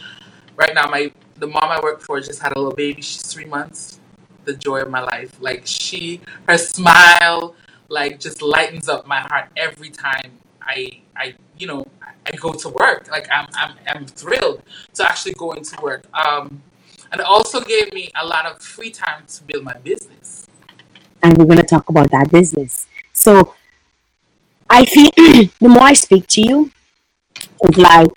Right 0.55 0.75
now 0.75 0.85
my 0.87 1.11
the 1.37 1.47
mom 1.47 1.63
I 1.63 1.79
work 1.81 2.01
for 2.01 2.19
just 2.21 2.41
had 2.41 2.55
a 2.55 2.59
little 2.59 2.75
baby. 2.75 3.01
She's 3.01 3.25
three 3.25 3.45
months. 3.45 3.99
The 4.45 4.53
joy 4.53 4.81
of 4.81 4.91
my 4.91 5.01
life. 5.01 5.41
Like 5.41 5.63
she 5.65 6.21
her 6.47 6.57
smile 6.57 7.55
like 7.89 8.19
just 8.19 8.41
lightens 8.41 8.87
up 8.87 9.07
my 9.07 9.21
heart 9.21 9.49
every 9.55 9.89
time 9.89 10.39
I 10.67 11.01
I 11.15 11.33
you 11.57 11.67
know 11.67 11.87
I 12.01 12.31
go 12.35 12.53
to 12.53 12.69
work. 12.69 13.07
Like 13.09 13.27
I'm 13.31 13.47
I'm 13.55 13.75
I'm 13.87 14.05
thrilled 14.05 14.61
to 14.95 15.09
actually 15.09 15.33
go 15.33 15.53
into 15.53 15.79
work. 15.81 16.05
Um 16.13 16.61
and 17.11 17.21
it 17.21 17.27
also 17.27 17.61
gave 17.61 17.93
me 17.93 18.09
a 18.21 18.25
lot 18.25 18.45
of 18.45 18.61
free 18.61 18.91
time 18.91 19.23
to 19.27 19.43
build 19.43 19.63
my 19.63 19.77
business. 19.77 20.47
And 21.23 21.37
we're 21.37 21.45
going 21.45 21.57
to 21.57 21.63
talk 21.63 21.89
about 21.89 22.11
that 22.11 22.29
business. 22.31 22.85
So 23.13 23.53
I 24.69 24.85
feel 24.85 25.09
the 25.15 25.69
more 25.69 25.83
I 25.83 25.93
speak 25.93 26.27
to 26.27 26.41
you, 26.41 26.71
it's 27.61 27.77
like 27.77 28.09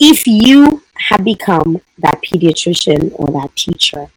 if 0.00 0.26
you 0.26 0.82
had 0.94 1.24
become 1.24 1.80
that 1.98 2.22
pediatrician 2.22 3.12
or 3.14 3.26
that 3.40 3.54
teacher, 3.54 4.08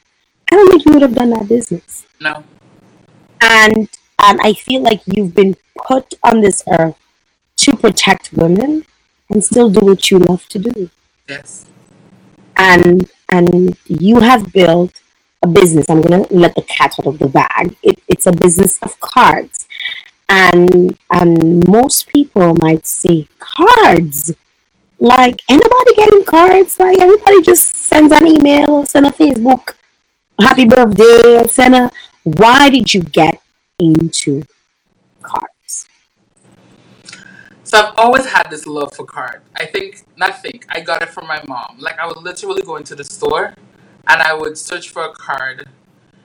I 0.51 0.55
don't 0.55 0.69
think 0.69 0.85
you 0.85 0.93
would 0.93 1.01
have 1.01 1.15
done 1.15 1.31
that 1.31 1.47
business. 1.47 2.05
No. 2.19 2.43
And 3.41 3.89
and 4.23 4.39
I 4.41 4.53
feel 4.53 4.81
like 4.81 5.01
you've 5.05 5.33
been 5.33 5.55
put 5.85 6.13
on 6.23 6.41
this 6.41 6.63
earth 6.79 6.95
to 7.61 7.75
protect 7.75 8.33
women 8.33 8.85
and 9.29 9.43
still 9.43 9.69
do 9.69 9.79
what 9.85 10.11
you 10.11 10.19
love 10.19 10.47
to 10.49 10.59
do. 10.59 10.89
Yes. 11.27 11.65
And 12.57 13.09
and 13.31 13.77
you 13.87 14.19
have 14.19 14.51
built 14.51 15.01
a 15.41 15.47
business. 15.47 15.89
I'm 15.89 16.01
gonna 16.01 16.25
let 16.29 16.55
the 16.55 16.61
cat 16.63 16.95
out 16.99 17.07
of 17.07 17.19
the 17.19 17.27
bag. 17.27 17.75
It, 17.81 17.99
it's 18.07 18.25
a 18.27 18.31
business 18.31 18.77
of 18.81 18.99
cards, 18.99 19.67
and 20.29 20.97
and 21.09 21.67
most 21.67 22.07
people 22.07 22.55
might 22.61 22.85
say 22.85 23.27
cards. 23.39 24.33
Like 24.99 25.41
anybody 25.49 25.95
getting 25.95 26.23
cards? 26.25 26.79
Like 26.79 26.99
everybody 26.99 27.41
just 27.41 27.73
sends 27.73 28.11
an 28.11 28.27
email, 28.27 28.85
send 28.85 29.07
a 29.07 29.11
Facebook, 29.11 29.73
happy 30.39 30.65
birthday, 30.65 31.47
send 31.47 31.75
a. 31.75 31.91
Why 32.23 32.69
did 32.69 32.93
you 32.93 33.01
get 33.01 33.41
into 33.79 34.43
cards? 35.23 35.60
So 37.71 37.79
I've 37.79 37.93
always 37.95 38.25
had 38.25 38.49
this 38.49 38.67
love 38.67 38.93
for 38.93 39.05
card. 39.05 39.43
I 39.55 39.65
think, 39.65 40.03
not 40.17 40.41
think, 40.41 40.65
I 40.67 40.81
got 40.81 41.01
it 41.01 41.07
from 41.07 41.25
my 41.25 41.41
mom. 41.47 41.77
Like 41.79 41.99
I 41.99 42.05
would 42.05 42.17
literally 42.17 42.63
go 42.63 42.75
into 42.75 42.95
the 42.95 43.03
store 43.05 43.53
and 44.07 44.21
I 44.21 44.33
would 44.33 44.57
search 44.57 44.89
for 44.89 45.05
a 45.05 45.13
card. 45.13 45.69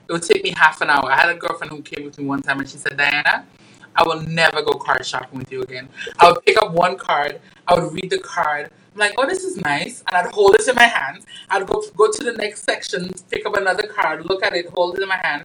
It 0.08 0.12
would 0.12 0.24
take 0.24 0.42
me 0.42 0.50
half 0.56 0.80
an 0.80 0.90
hour. 0.90 1.08
I 1.08 1.14
had 1.14 1.28
a 1.28 1.38
girlfriend 1.38 1.70
who 1.70 1.82
came 1.82 2.04
with 2.04 2.18
me 2.18 2.24
one 2.24 2.42
time 2.42 2.58
and 2.58 2.68
she 2.68 2.78
said, 2.78 2.96
Diana, 2.96 3.46
I 3.94 4.02
will 4.02 4.22
never 4.22 4.60
go 4.60 4.72
card 4.72 5.06
shopping 5.06 5.38
with 5.38 5.52
you 5.52 5.62
again. 5.62 5.88
I 6.18 6.32
would 6.32 6.44
pick 6.44 6.60
up 6.60 6.72
one 6.72 6.96
card, 6.98 7.40
I 7.68 7.78
would 7.78 7.92
read 7.92 8.10
the 8.10 8.18
card. 8.18 8.72
I'm 8.94 8.98
like, 8.98 9.14
oh, 9.16 9.24
this 9.24 9.44
is 9.44 9.56
nice. 9.56 10.02
And 10.08 10.16
I'd 10.16 10.32
hold 10.34 10.56
it 10.56 10.66
in 10.66 10.74
my 10.74 10.82
hand. 10.82 11.26
I'd 11.48 11.64
go 11.68 11.80
go 11.96 12.10
to 12.10 12.24
the 12.24 12.32
next 12.32 12.64
section, 12.64 13.08
pick 13.30 13.46
up 13.46 13.56
another 13.56 13.86
card, 13.86 14.26
look 14.26 14.44
at 14.44 14.56
it, 14.56 14.66
hold 14.70 14.98
it 14.98 15.02
in 15.02 15.08
my 15.08 15.20
hand. 15.22 15.44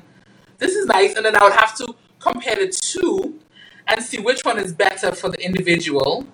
This 0.57 0.75
is 0.75 0.87
nice. 0.87 1.15
And 1.15 1.23
then 1.23 1.35
I 1.35 1.43
would 1.43 1.53
have 1.53 1.77
to 1.77 1.93
compare 2.17 2.55
the 2.55 2.69
two 2.69 3.39
and 3.87 4.03
see 4.03 4.19
which 4.19 4.43
one 4.43 4.59
is 4.59 4.73
better 4.73 5.11
for 5.13 5.29
the 5.29 5.43
individual. 5.43 6.25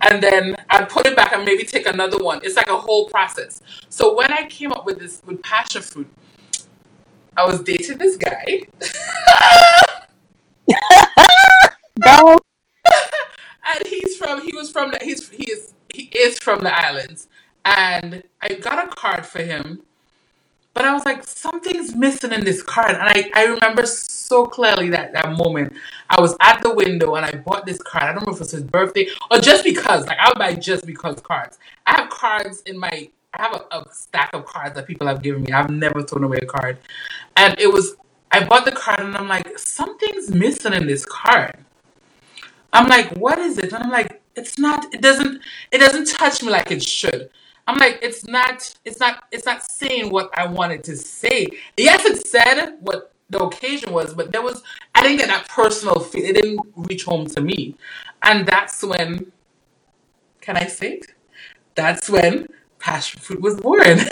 And 0.00 0.22
then 0.22 0.56
I'd 0.70 0.88
put 0.88 1.06
it 1.06 1.16
back 1.16 1.32
and 1.32 1.44
maybe 1.44 1.64
take 1.64 1.86
another 1.86 2.18
one. 2.18 2.40
It's 2.42 2.56
like 2.56 2.68
a 2.68 2.76
whole 2.76 3.08
process. 3.08 3.62
So 3.88 4.16
when 4.16 4.32
I 4.32 4.46
came 4.46 4.72
up 4.72 4.84
with 4.84 4.98
this 4.98 5.22
with 5.24 5.42
passion 5.42 5.82
fruit, 5.82 6.08
I 7.36 7.46
was 7.46 7.62
dating 7.62 7.98
this 7.98 8.16
guy. 8.16 8.62
And 13.64 13.86
he's 13.86 14.16
from 14.16 14.44
he 14.44 14.52
was 14.54 14.70
from 14.70 14.90
the 14.90 14.98
he's 15.02 15.28
he 15.30 15.50
is 15.50 15.72
he 15.94 16.04
is 16.16 16.38
from 16.38 16.60
the 16.60 16.76
islands 16.76 17.28
and 17.64 18.22
i 18.40 18.48
got 18.54 18.84
a 18.84 18.88
card 18.90 19.24
for 19.24 19.42
him 19.42 19.82
but 20.74 20.84
i 20.84 20.92
was 20.92 21.04
like 21.04 21.24
something's 21.24 21.94
missing 21.94 22.32
in 22.32 22.44
this 22.44 22.62
card 22.62 22.94
and 22.94 23.02
i 23.02 23.30
i 23.34 23.44
remember 23.44 23.86
so 23.86 24.46
clearly 24.46 24.90
that 24.90 25.12
that 25.12 25.36
moment 25.36 25.72
i 26.10 26.20
was 26.20 26.36
at 26.40 26.62
the 26.62 26.74
window 26.74 27.14
and 27.14 27.26
i 27.26 27.32
bought 27.32 27.66
this 27.66 27.80
card 27.82 28.04
i 28.04 28.12
don't 28.12 28.26
know 28.26 28.32
if 28.32 28.40
it's 28.40 28.52
his 28.52 28.62
birthday 28.62 29.06
or 29.30 29.38
just 29.38 29.64
because 29.64 30.06
like 30.06 30.18
i 30.18 30.28
would 30.28 30.38
buy 30.38 30.54
just 30.54 30.86
because 30.86 31.20
cards 31.20 31.58
i 31.86 31.92
have 32.00 32.10
cards 32.10 32.62
in 32.66 32.78
my 32.78 33.08
i 33.34 33.42
have 33.42 33.54
a, 33.54 33.76
a 33.78 33.86
stack 33.92 34.30
of 34.34 34.44
cards 34.46 34.74
that 34.74 34.86
people 34.86 35.06
have 35.06 35.22
given 35.22 35.42
me 35.42 35.52
i've 35.52 35.70
never 35.70 36.02
thrown 36.02 36.24
away 36.24 36.38
a 36.42 36.46
card 36.46 36.78
and 37.36 37.58
it 37.58 37.72
was 37.72 37.96
i 38.30 38.42
bought 38.44 38.64
the 38.64 38.72
card 38.72 39.00
and 39.00 39.16
i'm 39.16 39.28
like 39.28 39.58
something's 39.58 40.30
missing 40.30 40.72
in 40.72 40.86
this 40.86 41.04
card 41.06 41.56
I'm 42.72 42.88
like, 42.88 43.10
what 43.16 43.38
is 43.38 43.58
it? 43.58 43.72
And 43.72 43.82
I'm 43.84 43.90
like, 43.90 44.22
it's 44.34 44.58
not. 44.58 44.92
It 44.94 45.02
doesn't. 45.02 45.42
It 45.70 45.78
doesn't 45.78 46.08
touch 46.08 46.42
me 46.42 46.50
like 46.50 46.70
it 46.70 46.82
should. 46.82 47.30
I'm 47.66 47.78
like, 47.78 48.00
it's 48.02 48.26
not. 48.26 48.74
It's 48.84 48.98
not. 48.98 49.24
It's 49.30 49.46
not 49.46 49.62
saying 49.62 50.10
what 50.10 50.30
I 50.36 50.46
wanted 50.46 50.82
to 50.84 50.96
say. 50.96 51.46
Yes, 51.76 52.04
it 52.04 52.26
said 52.26 52.78
what 52.80 53.12
the 53.30 53.40
occasion 53.40 53.92
was, 53.92 54.14
but 54.14 54.32
there 54.32 54.42
was. 54.42 54.62
I 54.94 55.02
didn't 55.02 55.18
get 55.18 55.28
that 55.28 55.48
personal 55.48 56.00
feel. 56.00 56.24
It 56.24 56.34
didn't 56.34 56.60
reach 56.76 57.04
home 57.04 57.26
to 57.26 57.40
me, 57.40 57.76
and 58.22 58.46
that's 58.46 58.82
when. 58.82 59.30
Can 60.40 60.56
I 60.56 60.66
say 60.66 60.94
it? 60.94 61.06
That's 61.76 62.10
when 62.10 62.48
passion 62.80 63.20
fruit 63.20 63.40
was 63.40 63.60
born. 63.60 63.98
so 63.98 64.08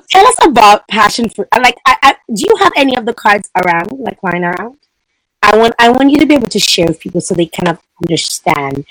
tell 0.08 0.26
us 0.26 0.36
about 0.42 0.88
passion 0.88 1.28
fruit. 1.28 1.48
Like, 1.54 1.76
I, 1.84 1.96
I, 2.02 2.16
do 2.34 2.44
you 2.48 2.56
have 2.56 2.72
any 2.76 2.96
of 2.96 3.04
the 3.04 3.12
cards 3.12 3.50
around, 3.62 3.92
like 3.92 4.22
lying 4.22 4.42
around? 4.42 4.78
I 5.46 5.56
want 5.56 5.74
I 5.78 5.90
want 5.90 6.10
you 6.10 6.18
to 6.18 6.26
be 6.26 6.34
able 6.34 6.48
to 6.48 6.58
share 6.58 6.86
with 6.88 6.98
people 6.98 7.20
so 7.20 7.34
they 7.34 7.46
kind 7.46 7.68
of 7.68 7.78
understand. 8.02 8.84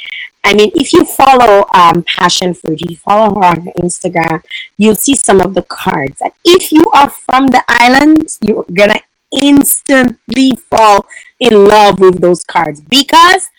I 0.44 0.54
mean, 0.54 0.72
if 0.74 0.94
you 0.94 1.04
follow 1.04 1.66
um, 1.74 2.04
Passion 2.04 2.54
Fruit, 2.54 2.80
you 2.82 2.96
follow 2.96 3.36
her 3.36 3.46
on 3.46 3.66
Instagram, 3.84 4.42
you'll 4.78 4.96
see 4.96 5.16
some 5.16 5.42
of 5.42 5.54
the 5.54 5.64
cards. 5.64 6.22
And 6.22 6.32
if 6.46 6.72
you 6.72 6.86
are 6.94 7.10
from 7.10 7.48
the 7.48 7.62
islands, 7.68 8.40
you're 8.42 8.66
gonna 8.74 9.02
instantly 9.32 10.52
fall 10.70 11.08
in 11.42 11.66
love 11.66 12.00
with 12.00 12.22
those 12.22 12.46
cards 12.46 12.80
because 12.80 13.50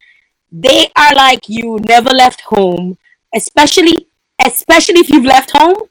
they 0.50 0.88
are 0.96 1.14
like 1.14 1.48
you 1.48 1.78
never 1.86 2.10
left 2.10 2.40
home, 2.42 2.96
especially 3.34 4.06
especially 4.42 5.00
if 5.00 5.10
you've 5.10 5.24
left 5.24 5.50
home 5.50 5.82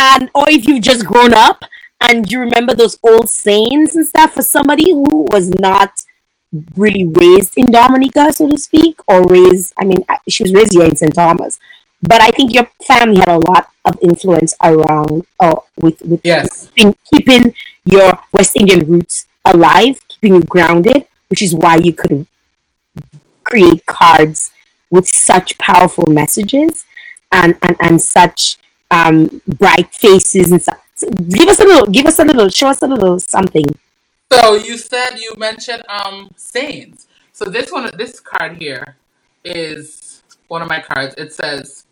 and 0.00 0.28
or 0.34 0.50
if 0.50 0.66
you've 0.66 0.82
just 0.82 1.06
grown 1.06 1.34
up 1.34 1.64
and 2.00 2.32
you 2.32 2.40
remember 2.40 2.74
those 2.74 2.98
old 3.04 3.28
sayings 3.28 3.94
and 3.94 4.06
stuff 4.08 4.32
for 4.32 4.42
somebody 4.42 4.90
who 4.90 5.26
was 5.30 5.50
not 5.50 6.02
really 6.76 7.06
raised 7.06 7.56
in 7.56 7.66
Dominica, 7.66 8.32
so 8.32 8.48
to 8.48 8.58
speak, 8.58 9.00
or 9.08 9.24
raised, 9.24 9.72
I 9.78 9.84
mean, 9.84 10.04
she 10.28 10.42
was 10.42 10.52
raised 10.52 10.74
here 10.74 10.84
in 10.84 10.96
St. 10.96 11.14
Thomas. 11.14 11.58
But 12.02 12.20
I 12.20 12.30
think 12.30 12.52
your 12.52 12.68
family 12.86 13.18
had 13.18 13.28
a 13.28 13.38
lot 13.38 13.70
of 13.84 13.96
influence 14.02 14.54
around 14.62 15.24
uh, 15.40 15.56
with, 15.80 16.00
with 16.02 16.20
yes. 16.24 16.70
keeping, 16.74 16.96
keeping 17.12 17.54
your 17.84 18.18
West 18.32 18.56
Indian 18.56 18.86
roots 18.86 19.26
alive, 19.44 20.00
keeping 20.08 20.34
you 20.34 20.42
grounded, 20.42 21.06
which 21.28 21.42
is 21.42 21.54
why 21.54 21.76
you 21.76 21.92
could 21.92 22.26
create 23.44 23.86
cards 23.86 24.50
with 24.90 25.08
such 25.08 25.56
powerful 25.58 26.04
messages 26.08 26.84
and, 27.30 27.56
and, 27.62 27.76
and 27.80 28.02
such 28.02 28.58
um, 28.90 29.40
bright 29.46 29.94
faces 29.94 30.52
and 30.52 30.60
stuff. 30.60 30.80
So 30.96 31.08
give 31.08 31.48
us 31.48 31.60
a 31.60 31.64
little, 31.64 31.86
give 31.86 32.06
us 32.06 32.18
a 32.18 32.24
little, 32.24 32.48
show 32.48 32.68
us 32.68 32.82
a 32.82 32.86
little 32.86 33.18
something 33.18 33.66
So 34.32 34.54
you 34.54 34.78
said 34.78 35.18
you 35.18 35.34
mentioned 35.36 35.82
um 35.90 36.30
sayings. 36.36 37.06
So 37.32 37.44
this 37.44 37.70
one, 37.70 37.90
this 37.98 38.18
card 38.18 38.56
here 38.56 38.96
is 39.44 40.22
one 40.48 40.62
of 40.62 40.70
my 40.70 40.80
cards. 40.80 41.14
It 41.18 41.34
says, 41.34 41.84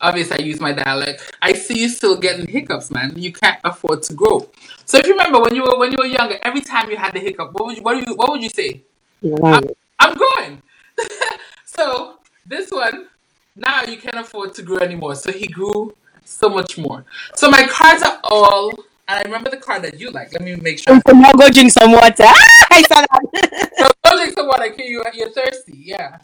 obviously 0.00 0.38
I 0.38 0.42
use 0.42 0.60
my 0.60 0.72
dialect. 0.72 1.36
I 1.42 1.54
see 1.54 1.80
you 1.80 1.88
still 1.88 2.16
getting 2.18 2.46
hiccups, 2.46 2.92
man. 2.92 3.14
You 3.16 3.32
can't 3.32 3.58
afford 3.64 4.04
to 4.04 4.14
grow. 4.14 4.48
So 4.84 4.98
if 4.98 5.06
you 5.06 5.12
remember 5.12 5.40
when 5.40 5.56
you 5.56 5.64
were 5.64 5.76
when 5.76 5.90
you 5.90 5.98
were 5.98 6.06
younger, 6.06 6.38
every 6.42 6.60
time 6.60 6.88
you 6.88 6.96
had 6.96 7.14
the 7.14 7.18
hiccup, 7.18 7.52
what 7.54 7.66
would 7.66 7.76
you 7.78 7.82
what 7.82 7.96
would 7.96 8.06
you 8.06 8.14
what 8.14 8.30
would 8.30 8.42
you 8.44 8.50
say? 8.50 8.82
I'm, 9.24 9.64
Right. 9.64 9.70
I'm 9.98 10.14
growing. 10.14 10.62
so 11.64 12.20
this 12.46 12.70
one 12.70 13.08
now 13.56 13.82
you 13.82 13.96
can't 13.96 14.18
afford 14.18 14.54
to 14.54 14.62
grow 14.62 14.78
anymore. 14.78 15.16
So 15.16 15.32
he 15.32 15.48
grew 15.48 15.96
so 16.24 16.48
much 16.48 16.78
more. 16.78 17.04
So 17.34 17.50
my 17.50 17.66
cards 17.66 18.04
are 18.04 18.20
all. 18.22 18.72
And 19.08 19.18
I 19.20 19.22
remember 19.22 19.50
the 19.50 19.56
card 19.58 19.82
that 19.82 20.00
you 20.00 20.10
like. 20.10 20.32
Let 20.32 20.42
me 20.42 20.56
make 20.56 20.78
sure. 20.80 21.00
So 21.06 21.12
now 21.14 21.32
go 21.32 21.48
drink 21.48 21.70
some 21.70 21.92
water. 21.92 22.24
Ah, 22.26 22.66
I 22.72 22.82
saw 22.82 23.00
So 23.00 23.06
that. 23.06 23.92
go 24.04 24.16
drink 24.16 24.34
some 24.34 24.48
water. 24.48 24.74
You? 24.78 25.04
You're 25.14 25.30
thirsty. 25.30 25.74
Yeah. 25.78 26.18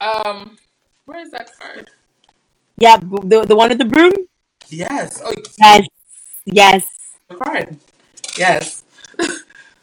Um, 0.00 0.56
where 1.04 1.20
is 1.20 1.30
that 1.32 1.50
card? 1.58 1.90
Yeah, 2.76 2.96
the, 2.98 3.44
the 3.44 3.56
one 3.56 3.70
with 3.70 3.78
the 3.78 3.84
broom? 3.84 4.12
Yes. 4.68 5.20
Oh, 5.24 5.34
Yes. 5.58 5.86
Yes. 6.44 6.86
the 7.28 7.34
card. 7.34 7.76
Yes. 8.36 8.84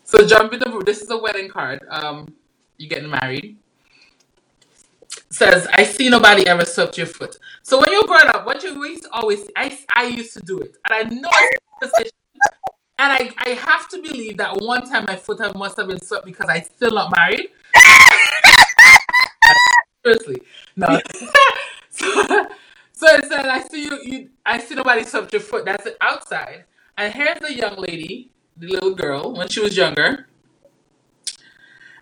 so 0.05 0.25
jump 0.25 0.53
in 0.53 0.59
the 0.59 0.65
broom. 0.69 0.83
This 0.85 1.01
is 1.01 1.09
a 1.09 1.17
wedding 1.17 1.49
card. 1.49 1.81
Um, 1.89 2.33
you 2.77 2.87
getting 2.87 3.09
married. 3.09 3.57
Says, 5.29 5.67
I 5.73 5.83
see 5.83 6.07
nobody 6.07 6.47
ever 6.47 6.63
swept 6.63 6.97
your 6.97 7.07
foot. 7.07 7.35
So 7.63 7.81
when 7.81 7.91
you're 7.91 8.03
growing 8.03 8.27
up, 8.29 8.45
what 8.45 8.63
you 8.63 8.81
used 8.85 9.03
to 9.03 9.11
always, 9.11 9.45
I, 9.57 9.77
I 9.93 10.05
used 10.05 10.31
to 10.35 10.39
do 10.39 10.59
it. 10.59 10.77
And 10.89 10.93
I 10.93 11.13
know 11.13 11.29
it's. 11.81 12.11
And 12.97 13.11
I, 13.11 13.29
I 13.37 13.49
have 13.49 13.89
to 13.89 14.01
believe 14.01 14.37
that 14.37 14.55
one 14.61 14.89
time 14.89 15.05
my 15.05 15.17
foot 15.17 15.39
must 15.55 15.75
have 15.77 15.87
been 15.87 16.01
swept 16.01 16.25
because 16.25 16.47
I 16.47 16.61
still 16.61 16.91
not 16.91 17.13
married. 17.15 17.49
Seriously. 20.03 20.41
No. 20.77 20.87
so, 21.89 22.25
so 22.93 23.07
it 23.15 23.25
said, 23.25 23.45
I 23.45 23.61
see 23.63 23.83
you, 23.83 23.99
you, 24.03 24.29
I 24.45 24.59
see 24.59 24.75
nobody 24.75 25.03
swept 25.03 25.33
your 25.33 25.41
foot. 25.41 25.65
That's 25.65 25.85
it 25.85 25.97
outside. 25.99 26.63
And 26.97 27.13
here's 27.13 27.39
the 27.39 27.53
young 27.53 27.75
lady, 27.75 28.31
the 28.55 28.67
little 28.67 28.95
girl, 28.95 29.33
when 29.33 29.49
she 29.49 29.59
was 29.59 29.75
younger. 29.75 30.27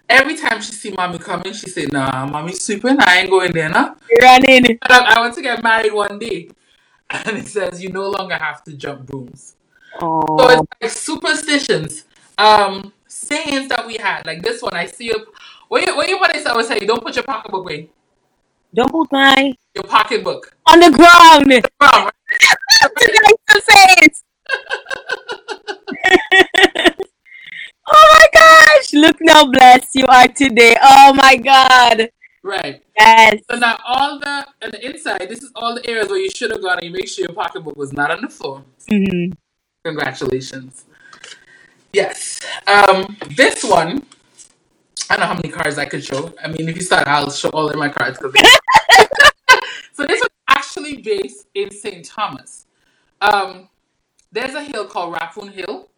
Every 0.08 0.38
time 0.38 0.62
she 0.62 0.74
see 0.74 0.92
mommy 0.92 1.18
coming, 1.18 1.54
she 1.54 1.70
say, 1.70 1.88
"Nah, 1.92 2.28
mommy's 2.28 2.62
sweeping. 2.62 2.98
I 3.00 3.22
ain't 3.22 3.30
going 3.30 3.54
there 3.54 3.70
now." 3.70 3.96
Running. 4.22 4.78
I, 4.84 5.14
I 5.16 5.20
want 5.22 5.34
to 5.36 5.42
get 5.42 5.64
married 5.64 5.94
one 5.94 6.20
day, 6.20 6.50
and 7.10 7.38
it 7.38 7.48
says 7.48 7.82
you 7.82 7.90
no 7.90 8.10
longer 8.10 8.36
have 8.36 8.64
to 8.66 8.74
jump 8.74 9.08
brooms. 9.08 9.56
So 10.00 10.06
Oh, 10.06 10.50
it's 10.50 10.72
like 10.82 10.92
superstitions, 10.92 12.06
um, 12.38 12.92
sayings 13.08 13.70
that 13.70 13.86
we 13.86 13.98
had. 13.98 14.26
Like 14.26 14.42
this 14.42 14.62
one, 14.62 14.74
I 14.74 14.86
see 14.88 15.06
you. 15.06 15.26
What 15.68 15.86
you, 15.86 15.96
what 15.96 16.10
you 16.10 16.20
what 16.20 16.36
I 16.36 16.42
always 16.50 16.68
say? 16.68 16.80
Don't 16.80 17.02
put 17.04 17.16
your 17.16 17.24
pocketbook 17.24 17.62
away. 17.62 17.90
don't 18.74 18.92
put 18.92 19.12
my 19.12 19.54
Your 19.76 19.84
pocketbook. 19.84 20.56
on 20.68 20.80
the 20.80 20.90
ground. 20.92 21.52
Wrong, 21.82 22.06
right? 22.06 22.14
Today 22.98 23.34
to 23.50 23.62
say 23.62 23.86
it. 24.02 24.14
oh 27.94 28.08
my 28.14 28.28
gosh! 28.34 28.94
Look 28.94 29.18
now, 29.22 29.46
blessed 29.46 29.90
you 29.96 30.06
are 30.08 30.28
today. 30.28 30.76
Oh 30.82 31.14
my 31.14 31.36
God! 31.38 32.10
Right. 32.44 32.84
Yes. 32.98 33.40
So 33.50 33.58
now 33.58 33.78
all 33.86 34.20
the 34.20 34.46
on 34.64 34.72
the 34.72 34.86
inside, 34.86 35.28
this 35.30 35.42
is 35.44 35.52
all 35.56 35.76
the 35.76 35.88
areas 35.90 36.10
where 36.10 36.20
you 36.20 36.30
should 36.30 36.52
have 36.52 36.62
gone, 36.62 36.78
and 36.80 36.86
you 36.88 36.92
make 36.92 37.08
sure 37.08 37.26
your 37.26 37.34
pocketbook 37.36 37.76
was 37.78 37.94
not 37.94 38.12
on 38.12 38.22
the 38.22 38.30
floor. 38.30 38.64
Congratulations. 39.84 40.86
Yes. 41.92 42.40
Um, 42.68 43.18
this 43.36 43.64
one, 43.64 44.06
I 45.10 45.16
don't 45.16 45.20
know 45.20 45.26
how 45.28 45.34
many 45.36 45.50
cards 45.50 45.78
I 45.78 45.86
could 45.86 46.04
show. 46.04 46.34
I 46.44 46.48
mean, 46.48 46.70
if 46.70 46.76
you 46.76 46.82
start, 46.82 47.08
I'll 47.08 47.30
show 47.32 47.50
all 47.50 47.70
of 47.70 47.76
my 47.76 47.90
cards. 47.90 48.18
'cause- 48.18 48.34
so 49.94 50.06
this 50.08 50.22
was 50.22 50.30
actually 50.48 50.98
based 51.02 51.48
in 51.54 51.70
St. 51.72 52.06
Thomas. 52.06 52.66
Um, 53.22 53.70
there's 54.32 54.54
a 54.56 54.64
hill 54.64 54.86
called 54.86 55.16
Raphune 55.16 55.52
Hill. 55.52 55.90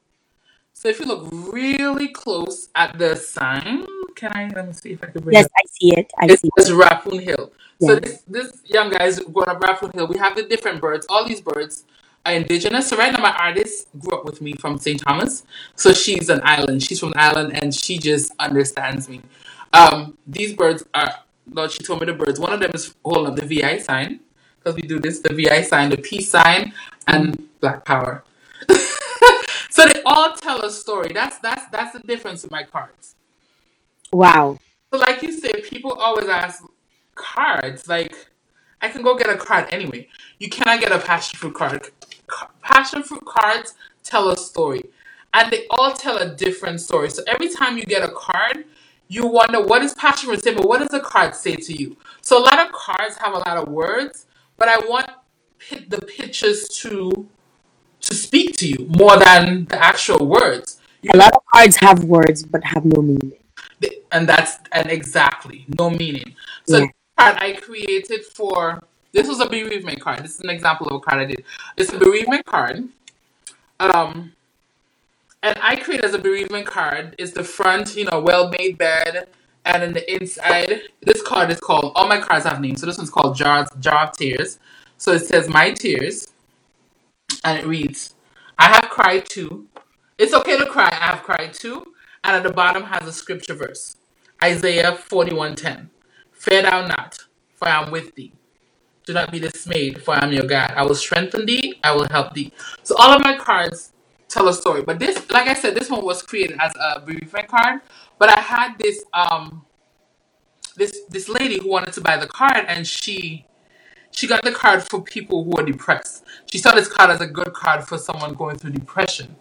So 0.73 0.89
if 0.89 0.99
you 0.99 1.05
look 1.05 1.27
really 1.31 2.09
close 2.09 2.69
at 2.75 2.97
the 2.97 3.15
sign, 3.15 3.85
can 4.15 4.31
I 4.35 4.49
let 4.53 4.67
me 4.67 4.73
see 4.73 4.91
if 4.91 5.03
I 5.03 5.07
can 5.07 5.23
bring 5.23 5.35
it 5.37 5.39
Yes, 5.39 5.45
it? 5.45 5.51
I 5.55 5.61
see 5.67 5.93
it. 5.99 6.11
I 6.19 6.25
It 6.25 6.39
see. 6.39 6.49
says 6.59 6.71
Raphune 6.71 7.21
Hill. 7.21 7.51
So 7.79 7.93
Yeah. 7.93 7.99
this 7.99 8.21
this 8.27 8.51
young 8.65 8.89
guy 8.89 9.05
is 9.05 9.19
going 9.19 9.47
up 9.47 9.59
Raphune 9.61 9.93
Hill. 9.93 10.07
We 10.07 10.17
have 10.17 10.35
the 10.35 10.43
different 10.43 10.81
birds. 10.81 11.05
All 11.07 11.23
these 11.25 11.39
birds 11.41 11.83
indigenous. 12.33 12.89
So 12.89 12.97
right 12.97 13.11
now 13.11 13.21
my 13.21 13.35
artist 13.35 13.87
grew 13.99 14.17
up 14.17 14.25
with 14.25 14.41
me 14.41 14.53
from 14.53 14.77
St. 14.77 14.99
Thomas. 14.99 15.43
So 15.75 15.93
she's 15.93 16.29
an 16.29 16.41
island. 16.43 16.83
She's 16.83 16.99
from 16.99 17.11
the 17.11 17.19
island 17.19 17.53
and 17.61 17.73
she 17.73 17.97
just 17.97 18.31
understands 18.39 19.07
me. 19.09 19.21
Um, 19.73 20.17
these 20.25 20.53
birds 20.53 20.85
are 20.93 21.13
Lord, 21.51 21.71
she 21.71 21.83
told 21.83 21.99
me 21.99 22.07
the 22.07 22.13
birds. 22.13 22.39
One 22.39 22.53
of 22.53 22.59
them 22.59 22.71
is 22.73 22.95
holding 23.03 23.33
up 23.33 23.35
the 23.39 23.45
VI 23.45 23.79
sign. 23.79 24.19
Because 24.57 24.75
we 24.75 24.81
do 24.81 24.99
this, 24.99 25.19
the 25.19 25.33
VI 25.33 25.61
sign, 25.61 25.91
the 25.91 25.97
peace 25.97 26.29
sign, 26.29 26.73
and 27.07 27.47
black 27.59 27.85
power. 27.85 28.23
so 29.69 29.85
they 29.85 30.01
all 30.05 30.33
tell 30.33 30.61
a 30.65 30.71
story. 30.71 31.11
That's 31.13 31.37
that's 31.37 31.67
that's 31.69 31.93
the 31.93 31.99
difference 31.99 32.41
with 32.41 32.51
my 32.51 32.63
cards. 32.63 33.13
Wow. 34.11 34.57
So 34.91 34.97
like 34.99 35.21
you 35.21 35.31
said, 35.33 35.63
people 35.63 35.93
always 35.93 36.27
ask 36.27 36.63
cards. 37.13 37.87
Like 37.87 38.15
I 38.81 38.89
can 38.89 39.03
go 39.03 39.15
get 39.15 39.29
a 39.29 39.37
card 39.37 39.67
anyway. 39.71 40.07
You 40.39 40.49
cannot 40.49 40.79
get 40.79 40.91
a 40.91 40.97
passion 40.97 41.37
fruit 41.37 41.53
card. 41.53 41.89
Ca- 42.27 42.49
Passion 42.61 43.03
fruit 43.03 43.25
cards 43.25 43.73
tell 44.03 44.29
a 44.29 44.37
story, 44.37 44.83
and 45.33 45.51
they 45.51 45.65
all 45.69 45.93
tell 45.93 46.17
a 46.17 46.33
different 46.35 46.81
story. 46.81 47.09
So 47.09 47.23
every 47.27 47.49
time 47.49 47.77
you 47.77 47.83
get 47.83 48.03
a 48.03 48.11
card, 48.13 48.65
you 49.07 49.27
wonder 49.27 49.61
what 49.63 49.83
is 49.83 49.93
passion 49.93 50.29
fruit 50.29 50.43
saying, 50.43 50.57
but 50.57 50.67
what 50.67 50.79
does 50.79 50.89
the 50.89 50.99
card 50.99 51.35
say 51.35 51.55
to 51.55 51.73
you? 51.73 51.97
So 52.21 52.37
a 52.39 52.43
lot 52.43 52.59
of 52.59 52.71
cards 52.71 53.17
have 53.17 53.33
a 53.33 53.37
lot 53.39 53.57
of 53.57 53.67
words, 53.69 54.25
but 54.57 54.67
I 54.67 54.77
want 54.87 55.07
pi- 55.69 55.85
the 55.87 55.99
pictures 56.01 56.67
to 56.81 57.27
to 58.01 58.15
speak 58.15 58.55
to 58.57 58.67
you 58.67 58.87
more 58.97 59.17
than 59.17 59.65
the 59.65 59.83
actual 59.83 60.25
words. 60.27 60.79
You 61.01 61.11
A 61.13 61.17
lot 61.17 61.33
of 61.33 61.41
cards 61.53 61.75
have 61.77 62.03
words 62.03 62.43
but 62.43 62.63
have 62.63 62.85
no 62.85 63.01
meaning. 63.01 63.33
And 64.11 64.27
that's 64.29 64.57
and 64.71 64.89
exactly 64.89 65.65
no 65.77 65.89
meaning. 65.89 66.35
So 66.65 66.77
Yeah. 66.79 66.85
this 66.85 66.91
card 67.17 67.37
I 67.39 67.53
created 67.53 68.25
for 68.25 68.81
this 69.15 69.27
was 69.27 69.39
a 69.39 69.49
bereavement 69.49 70.01
card. 70.01 70.19
This 70.23 70.35
is 70.35 70.41
an 70.41 70.49
example 70.49 70.87
of 70.87 70.95
a 70.95 70.99
card 70.99 71.21
I 71.21 71.25
did. 71.25 71.43
It's 71.77 71.91
a 71.93 71.97
bereavement 71.97 72.45
card. 72.45 72.89
Um 73.79 74.33
and 75.41 75.57
I 75.61 75.75
created 75.77 76.05
as 76.05 76.13
a 76.13 76.19
bereavement 76.19 76.67
card. 76.67 77.15
It's 77.17 77.31
the 77.31 77.43
front, 77.43 77.95
you 77.95 78.05
know, 78.05 78.19
well 78.19 78.49
made 78.49 78.77
bed, 78.77 79.27
and 79.63 79.83
then 79.83 79.93
the 79.93 80.13
inside. 80.13 80.81
This 81.01 81.21
card 81.21 81.49
is 81.49 81.59
called 81.59 81.93
all 81.95 82.07
my 82.07 82.19
cards 82.19 82.45
have 82.45 82.59
names. 82.59 82.81
So 82.81 82.87
this 82.87 82.97
one's 82.97 83.09
called 83.09 83.35
Jar 83.37 83.65
Jar 83.79 84.07
of 84.07 84.17
Tears. 84.17 84.59
So 84.97 85.13
it 85.13 85.25
says 85.25 85.47
my 85.47 85.71
tears 85.71 86.27
and 87.43 87.57
it 87.59 87.65
reads, 87.65 88.15
I 88.57 88.67
have 88.67 88.89
cried 88.89 89.25
too. 89.25 89.67
It's 90.17 90.33
okay 90.33 90.57
to 90.57 90.65
cry, 90.65 90.89
I 90.89 91.05
have 91.11 91.23
cried 91.23 91.53
too. 91.53 91.85
And 92.23 92.35
at 92.35 92.43
the 92.43 92.51
bottom 92.51 92.83
has 92.83 93.07
a 93.07 93.13
scripture 93.13 93.53
verse. 93.53 93.97
Isaiah 94.43 94.91
41:10. 94.91 95.89
Fear 96.33 96.63
thou 96.63 96.87
not, 96.87 97.19
for 97.55 97.67
I 97.67 97.83
am 97.83 97.91
with 97.91 98.15
thee. 98.15 98.33
Do 99.05 99.13
not 99.13 99.31
be 99.31 99.39
dismayed, 99.39 100.03
for 100.03 100.15
I 100.15 100.25
am 100.25 100.33
your 100.33 100.45
God. 100.47 100.73
I 100.75 100.83
will 100.83 100.95
strengthen 100.95 101.45
thee, 101.45 101.79
I 101.83 101.91
will 101.93 102.07
help 102.09 102.33
thee. 102.33 102.51
So 102.83 102.95
all 102.97 103.11
of 103.11 103.23
my 103.23 103.37
cards 103.37 103.91
tell 104.29 104.47
a 104.49 104.53
story. 104.53 104.83
But 104.83 104.99
this, 104.99 105.29
like 105.31 105.47
I 105.47 105.53
said, 105.53 105.75
this 105.75 105.89
one 105.89 106.03
was 106.05 106.23
created 106.23 106.57
as 106.61 106.73
a 106.79 107.01
bereavement 107.01 107.47
card. 107.47 107.81
But 108.19 108.29
I 108.29 108.39
had 108.41 108.77
this 108.79 109.03
um 109.13 109.65
this 110.77 111.01
this 111.09 111.29
lady 111.29 111.59
who 111.59 111.69
wanted 111.69 111.93
to 111.93 112.01
buy 112.01 112.17
the 112.17 112.27
card 112.27 112.65
and 112.67 112.87
she 112.87 113.45
she 114.11 114.27
got 114.27 114.43
the 114.43 114.51
card 114.51 114.83
for 114.83 115.01
people 115.01 115.43
who 115.43 115.53
are 115.57 115.63
depressed. 115.63 116.25
She 116.51 116.57
saw 116.57 116.73
this 116.73 116.87
card 116.87 117.11
as 117.11 117.21
a 117.21 117.27
good 117.27 117.53
card 117.53 117.85
for 117.87 117.97
someone 117.97 118.33
going 118.33 118.57
through 118.57 118.71
depression. 118.71 119.35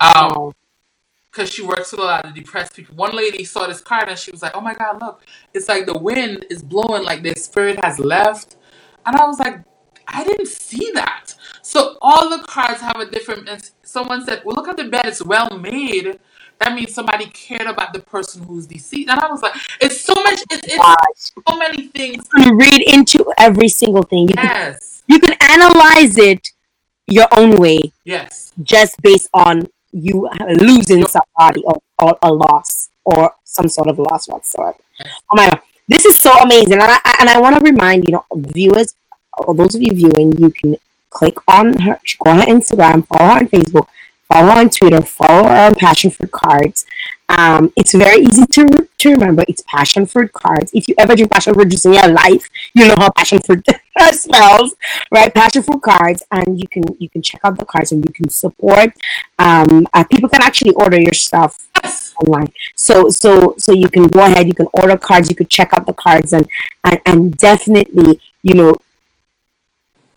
Um, 0.00 0.30
Wow. 0.32 0.52
because 1.32 1.50
she 1.52 1.62
works 1.62 1.92
with 1.92 2.00
a 2.00 2.04
lot 2.04 2.26
of 2.26 2.34
depressed 2.34 2.74
people. 2.74 2.94
One 2.96 3.14
lady 3.16 3.44
saw 3.44 3.66
this 3.66 3.80
card 3.80 4.08
and 4.08 4.18
she 4.18 4.30
was 4.32 4.42
like, 4.42 4.56
"Oh 4.56 4.60
my 4.60 4.74
God, 4.74 5.00
look! 5.00 5.24
It's 5.54 5.68
like 5.68 5.86
the 5.86 5.98
wind 5.98 6.46
is 6.50 6.62
blowing, 6.62 7.04
like 7.04 7.22
their 7.22 7.36
spirit 7.36 7.78
has 7.84 7.98
left." 7.98 8.56
And 9.06 9.16
I 9.16 9.26
was 9.26 9.38
like, 9.38 9.60
"I 10.06 10.24
didn't 10.24 10.48
see 10.48 10.90
that." 10.94 11.34
So 11.62 11.98
all 12.00 12.28
the 12.30 12.44
cards 12.44 12.80
have 12.80 12.96
a 12.96 13.06
different. 13.06 13.48
And 13.48 13.70
someone 13.82 14.24
said, 14.24 14.42
"Well, 14.44 14.56
look 14.56 14.68
at 14.68 14.76
the 14.76 14.84
bed; 14.84 15.06
it's 15.06 15.24
well 15.24 15.50
made." 15.58 16.18
That 16.60 16.74
means 16.74 16.92
somebody 16.92 17.26
cared 17.26 17.68
about 17.68 17.92
the 17.92 18.00
person 18.00 18.42
who's 18.42 18.66
deceased. 18.66 19.08
And 19.08 19.20
I 19.20 19.28
was 19.28 19.42
like, 19.42 19.54
"It's 19.80 20.00
so 20.00 20.14
much. 20.14 20.40
It's, 20.50 20.66
it's 20.66 21.32
so 21.48 21.56
many 21.56 21.88
things." 21.88 22.24
You 22.36 22.44
can 22.44 22.56
read 22.56 22.82
into 22.82 23.32
every 23.38 23.68
single 23.68 24.02
thing. 24.02 24.28
You 24.28 24.34
can 24.34 24.44
Yes, 24.44 25.02
you 25.06 25.18
can 25.20 25.36
analyze 25.40 26.18
it 26.18 26.48
your 27.06 27.26
own 27.32 27.56
way 27.56 27.80
yes, 28.04 28.52
just 28.62 29.00
based 29.02 29.30
on 29.32 29.66
you 29.92 30.28
losing 30.60 31.06
somebody 31.06 31.62
or, 31.64 31.80
or 31.98 32.18
a 32.22 32.32
loss 32.32 32.90
or 33.04 33.32
some 33.44 33.68
sort 33.68 33.88
of 33.88 33.98
loss 33.98 34.28
whatsoever. 34.28 34.76
Oh 35.00 35.36
my 35.36 35.48
god, 35.48 35.60
this 35.88 36.04
is 36.04 36.18
so 36.18 36.32
amazing, 36.38 36.74
and 36.74 36.82
I, 36.82 37.00
and 37.20 37.28
I 37.28 37.40
want 37.40 37.58
to 37.58 37.64
remind 37.64 38.04
you 38.04 38.12
know 38.12 38.24
viewers, 38.34 38.94
or 39.38 39.54
those 39.54 39.74
of 39.74 39.82
you 39.82 39.92
viewing, 39.92 40.32
you 40.38 40.50
can 40.50 40.76
click 41.10 41.36
on 41.48 41.78
her, 41.80 41.98
go 42.24 42.30
on 42.30 42.38
her 42.38 42.46
Instagram, 42.46 43.06
follow 43.06 43.30
her 43.30 43.38
on 43.40 43.48
Facebook, 43.48 43.88
follow 44.30 44.52
her 44.52 44.60
on 44.60 44.70
Twitter, 44.70 45.00
follow 45.02 45.48
her 45.48 45.66
on 45.66 45.74
Passion 45.74 46.10
for 46.10 46.26
Cards. 46.26 46.86
Um, 47.28 47.72
it's 47.76 47.92
very 47.92 48.22
easy 48.22 48.46
to 48.46 48.64
re- 48.64 48.88
to 48.98 49.10
remember. 49.12 49.44
It's 49.48 49.62
passion 49.66 50.06
fruit 50.06 50.32
cards. 50.32 50.70
If 50.72 50.88
you 50.88 50.94
ever 50.98 51.14
drink 51.14 51.30
passion 51.30 51.54
fruit 51.54 51.68
juice 51.68 51.84
in 51.84 51.92
your 51.92 52.08
life, 52.08 52.48
you 52.74 52.88
know 52.88 52.94
how 52.96 53.10
passion 53.10 53.38
fruit 53.40 53.64
smells, 54.12 54.74
right? 55.12 55.32
Passion 55.34 55.62
fruit 55.62 55.82
cards, 55.82 56.22
and 56.32 56.58
you 56.60 56.66
can 56.68 56.84
you 56.98 57.08
can 57.08 57.20
check 57.22 57.40
out 57.44 57.58
the 57.58 57.64
cards 57.66 57.92
and 57.92 58.04
you 58.04 58.12
can 58.12 58.28
support. 58.30 58.92
Um, 59.38 59.86
uh, 59.92 60.04
people 60.04 60.28
can 60.28 60.42
actually 60.42 60.72
order 60.74 60.98
your 61.00 61.12
stuff 61.12 61.68
online. 62.24 62.48
So 62.76 63.08
so 63.10 63.54
so 63.58 63.72
you 63.72 63.88
can 63.88 64.06
go 64.08 64.24
ahead. 64.24 64.46
You 64.46 64.54
can 64.54 64.68
order 64.72 64.96
cards. 64.96 65.28
You 65.28 65.36
could 65.36 65.50
check 65.50 65.74
out 65.74 65.86
the 65.86 65.92
cards 65.94 66.32
and 66.32 66.48
and 66.84 67.00
and 67.04 67.36
definitely 67.36 68.20
you 68.42 68.54
know 68.54 68.76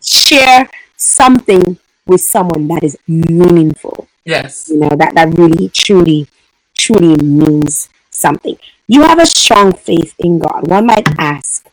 share 0.04 0.68
something 0.96 1.78
with 2.06 2.20
someone 2.20 2.68
that 2.68 2.82
is 2.82 2.96
meaningful 3.06 4.08
Yes. 4.24 4.68
you 4.68 4.78
know 4.78 4.88
that 4.90 5.14
that 5.14 5.36
really 5.38 5.68
truly 5.68 6.26
means 6.90 7.88
something 8.10 8.56
you 8.86 9.02
have 9.02 9.18
a 9.18 9.26
strong 9.26 9.72
faith 9.72 10.14
in 10.18 10.38
god 10.38 10.68
one 10.68 10.86
might 10.86 11.08
ask 11.18 11.68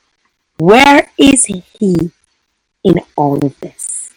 where 0.59 1.09
is 1.17 1.45
he 1.45 2.11
in 2.83 2.99
all 3.15 3.43
of 3.45 3.57
this? 3.61 4.13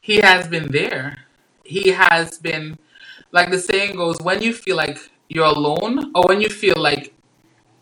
He 0.00 0.16
has 0.16 0.46
been 0.46 0.70
there. 0.70 1.20
He 1.64 1.90
has 1.90 2.38
been, 2.38 2.78
like 3.32 3.50
the 3.50 3.58
saying 3.58 3.96
goes, 3.96 4.20
when 4.20 4.42
you 4.42 4.52
feel 4.52 4.76
like 4.76 4.98
you're 5.28 5.46
alone 5.46 6.12
or 6.14 6.24
when 6.28 6.42
you 6.42 6.50
feel 6.50 6.74
like 6.76 7.14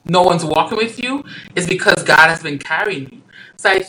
no 0.04 0.22
one's 0.22 0.44
walking 0.44 0.78
with 0.78 1.02
you, 1.02 1.24
it's 1.56 1.66
because 1.66 2.04
God 2.04 2.28
has 2.28 2.42
been 2.42 2.58
carrying 2.58 3.08
you. 3.10 3.22
So 3.56 3.70
I, 3.70 3.84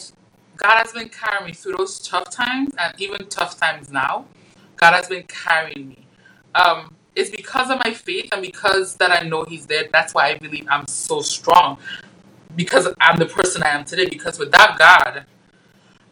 God 0.58 0.78
has 0.80 0.92
been 0.92 1.10
carrying 1.10 1.46
me 1.46 1.54
through 1.54 1.78
those 1.78 2.00
tough 2.00 2.32
times 2.32 2.74
and 2.80 3.00
even 3.00 3.28
tough 3.28 3.60
times 3.60 3.92
now. 3.92 4.26
God 4.76 4.94
has 4.94 5.08
been 5.08 5.24
carrying 5.24 5.90
me. 5.90 6.08
Um, 6.56 6.96
it's 7.16 7.30
because 7.30 7.70
of 7.70 7.80
my 7.84 7.94
faith 7.94 8.30
and 8.32 8.42
because 8.42 8.96
that 8.96 9.12
I 9.12 9.28
know 9.28 9.44
He's 9.44 9.66
there. 9.66 9.86
That's 9.92 10.14
why 10.14 10.30
I 10.30 10.38
believe 10.38 10.68
I'm 10.70 10.88
so 10.88 11.22
strong. 11.22 11.78
Because 12.56 12.88
I'm 13.00 13.18
the 13.18 13.26
person 13.26 13.64
I 13.64 13.70
am 13.70 13.86
today. 13.86 14.06
Because 14.06 14.40
without 14.40 14.78
God, 14.78 15.26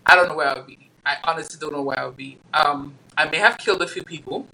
I 0.05 0.15
don't 0.15 0.27
know 0.29 0.35
where 0.35 0.47
I 0.47 0.53
would 0.55 0.67
be. 0.67 0.89
I 1.05 1.17
honestly 1.23 1.59
don't 1.59 1.73
know 1.73 1.81
where 1.81 1.99
I 1.99 2.05
would 2.05 2.17
be. 2.17 2.37
Um, 2.53 2.93
I 3.17 3.29
may 3.29 3.37
have 3.37 3.57
killed 3.57 3.81
a 3.81 3.87
few 3.87 4.03
people. 4.03 4.47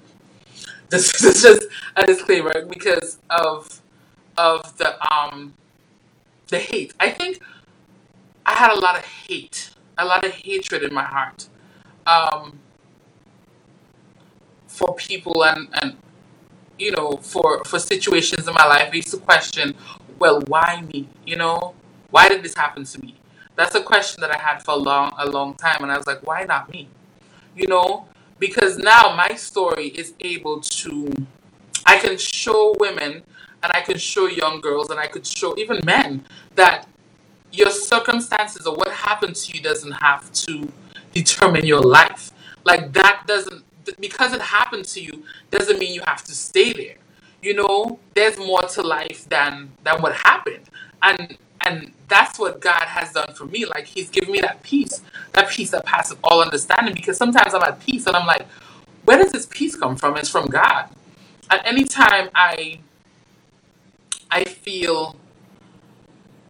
This, 0.89 1.12
this 1.21 1.23
is 1.23 1.41
just 1.41 1.67
a 1.95 2.05
disclaimer 2.05 2.65
because 2.65 3.19
of 3.29 3.81
of 4.38 4.77
the 4.77 4.95
um 5.13 5.53
the 6.47 6.60
hate. 6.60 6.93
I 6.99 7.10
think 7.10 7.39
I 8.45 8.53
had 8.53 8.71
a 8.71 8.79
lot 8.79 8.97
of 8.97 9.03
hate, 9.05 9.71
a 9.97 10.05
lot 10.05 10.25
of 10.25 10.31
hatred 10.31 10.83
in 10.83 10.93
my 10.93 11.03
heart 11.03 11.49
um, 12.05 12.60
for 14.67 14.95
people 14.95 15.43
and 15.43 15.67
and 15.81 15.97
you 16.79 16.91
know 16.91 17.17
for 17.17 17.63
for 17.65 17.79
situations 17.79 18.47
in 18.47 18.53
my 18.53 18.65
life. 18.65 18.89
I 18.91 18.95
used 18.95 19.11
to 19.11 19.17
question, 19.17 19.75
well, 20.19 20.41
why 20.47 20.83
me? 20.93 21.09
You 21.25 21.37
know, 21.37 21.73
why 22.09 22.29
did 22.29 22.43
this 22.43 22.55
happen 22.55 22.83
to 22.85 23.01
me? 23.01 23.15
That's 23.55 23.75
a 23.75 23.81
question 23.81 24.21
that 24.21 24.31
I 24.31 24.37
had 24.37 24.63
for 24.63 24.71
a 24.71 24.77
long 24.77 25.13
a 25.17 25.29
long 25.29 25.55
time, 25.55 25.83
and 25.83 25.91
I 25.91 25.97
was 25.97 26.07
like, 26.07 26.25
why 26.25 26.43
not 26.43 26.71
me? 26.71 26.89
You 27.55 27.67
know, 27.67 28.05
because 28.39 28.77
now 28.77 29.15
my 29.15 29.35
story 29.35 29.87
is 29.87 30.13
able 30.19 30.61
to 30.61 31.11
I 31.85 31.97
can 31.97 32.17
show 32.17 32.75
women 32.79 33.23
and 33.63 33.71
I 33.71 33.81
can 33.81 33.97
show 33.97 34.27
young 34.27 34.61
girls 34.61 34.89
and 34.89 34.99
I 34.99 35.07
could 35.07 35.25
show 35.25 35.57
even 35.57 35.79
men 35.85 36.25
that 36.55 36.87
your 37.51 37.71
circumstances 37.71 38.67
or 38.67 38.75
what 38.75 38.91
happened 38.91 39.35
to 39.35 39.53
you 39.57 39.63
doesn't 39.63 39.93
have 39.93 40.31
to 40.33 40.71
determine 41.13 41.65
your 41.65 41.81
life. 41.81 42.31
Like 42.65 42.93
that 42.93 43.23
doesn't 43.25 43.63
because 44.00 44.34
it 44.34 44.41
happened 44.41 44.86
to 44.86 45.02
you 45.02 45.23
doesn't 45.52 45.80
mean 45.80 45.93
you 45.93 46.02
have 46.06 46.23
to 46.26 46.34
stay 46.34 46.73
there. 46.73 46.95
You 47.41 47.54
know, 47.54 48.00
there's 48.13 48.38
more 48.38 48.62
to 48.62 48.82
life 48.82 49.28
than 49.30 49.71
than 49.84 50.02
what 50.02 50.13
happened. 50.15 50.69
And 51.02 51.38
and 51.62 51.91
that's 52.08 52.39
what 52.39 52.62
God 52.62 52.84
has 52.84 53.13
done 53.13 53.34
for 53.34 53.45
me. 53.45 53.65
Like 53.65 53.86
he's 53.86 54.10
given 54.10 54.32
me 54.32 54.41
that 54.41 54.63
peace, 54.63 55.02
that 55.34 55.50
peace 55.50 55.71
that 55.71 55.86
passes 55.86 56.17
all 56.23 56.41
understanding 56.41 56.93
because 56.93 57.17
sometimes 57.17 57.54
I'm 57.54 57.63
at 57.63 57.80
peace 57.80 58.08
and 58.08 58.15
I'm 58.15 58.28
like, 58.28 58.47
where 59.06 59.17
does 59.17 59.32
this 59.32 59.47
peace 59.50 59.76
come 59.76 59.95
from? 59.95 60.17
It's 60.17 60.30
from 60.30 60.47
God. 60.47 60.89
At 61.50 61.65
any 61.65 61.84
time 61.86 62.30
I 62.36 62.80
I 64.30 64.43
feel 64.43 65.15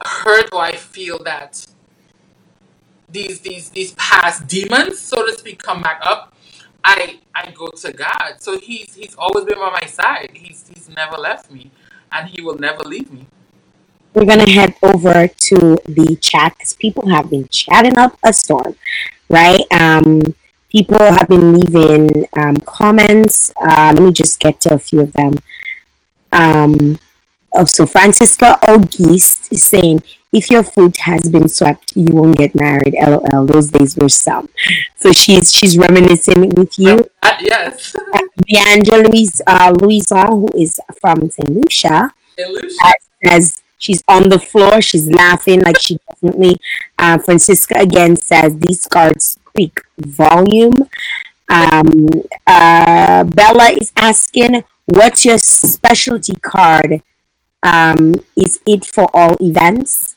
hurt 0.03 0.49
or 0.51 0.61
I 0.61 0.73
feel 0.73 1.23
that 1.23 1.67
these 3.09 3.41
these 3.41 3.69
these 3.69 3.93
past 3.93 4.47
demons, 4.47 4.99
so 4.99 5.25
to 5.25 5.33
speak, 5.37 5.61
come 5.61 5.81
back 5.81 5.99
up, 6.03 6.33
I 6.87 7.19
I 7.35 7.51
go 7.51 7.67
to 7.67 7.91
God. 7.91 8.35
So 8.39 8.57
He's 8.57 8.95
He's 8.95 9.15
always 9.17 9.43
been 9.45 9.59
by 9.59 9.77
my 9.81 9.87
side. 9.87 10.31
He's 10.33 10.65
He's 10.73 10.89
never 10.89 11.17
left 11.17 11.51
me, 11.51 11.69
and 12.11 12.29
He 12.29 12.41
will 12.41 12.57
never 12.57 12.83
leave 12.83 13.11
me. 13.11 13.27
We're 14.13 14.25
gonna 14.25 14.49
head 14.49 14.73
over 14.81 15.27
to 15.27 15.57
the 15.85 16.17
chat 16.21 16.55
because 16.57 16.73
people 16.73 17.09
have 17.09 17.29
been 17.29 17.47
chatting 17.49 17.97
up 17.97 18.17
a 18.23 18.31
storm, 18.31 18.75
right? 19.29 19.61
Um, 19.71 20.33
people 20.69 20.97
have 20.97 21.27
been 21.27 21.53
leaving 21.59 22.25
um, 22.37 22.55
comments. 22.57 23.51
Uh, 23.61 23.91
let 23.93 24.01
me 24.01 24.13
just 24.13 24.39
get 24.39 24.61
to 24.61 24.73
a 24.73 24.79
few 24.79 25.01
of 25.01 25.11
them. 25.11 25.33
Um, 26.31 26.99
so 27.65 27.85
Francisca 27.85 28.59
August 28.67 29.51
is 29.51 29.63
saying, 29.63 30.03
if 30.33 30.51
your 30.51 30.63
foot 30.63 30.97
has 30.97 31.29
been 31.29 31.47
swept, 31.47 31.95
you 31.95 32.13
won't 32.13 32.37
get 32.37 32.53
married. 32.53 32.93
LOL. 32.99 33.45
Those 33.45 33.69
days 33.71 33.95
were 33.95 34.09
some. 34.09 34.49
So 34.97 35.11
she's 35.13 35.51
she's 35.51 35.77
reminiscing 35.77 36.49
with 36.49 36.77
you. 36.77 37.09
Uh, 37.23 37.33
yes, 37.39 37.95
Uh, 38.13 38.99
Louise 39.03 39.41
uh, 39.47 39.73
Louison, 39.81 40.27
who 40.27 40.49
is 40.55 40.79
from 41.01 41.29
St. 41.31 41.49
Lucia, 41.49 42.13
illusion. 42.37 42.77
uh, 42.83 42.91
says 43.23 43.61
she's 43.77 44.03
on 44.07 44.29
the 44.29 44.37
floor. 44.37 44.81
She's 44.81 45.07
laughing 45.09 45.61
like 45.61 45.79
she 45.79 45.97
definitely. 46.09 46.57
Uh, 46.99 47.17
Francisca 47.19 47.79
again 47.79 48.15
says 48.17 48.57
these 48.59 48.85
cards 48.85 49.37
speak 49.49 49.79
volume. 49.97 50.75
Um, 51.49 52.09
uh, 52.45 53.23
Bella 53.23 53.69
is 53.71 53.93
asking, 53.95 54.63
what's 54.85 55.23
your 55.25 55.37
specialty 55.37 56.35
card? 56.41 57.01
Um, 57.67 58.15
is 58.37 58.61
it 58.65 58.85
for 58.85 59.09
all 59.13 59.35
events? 59.41 60.15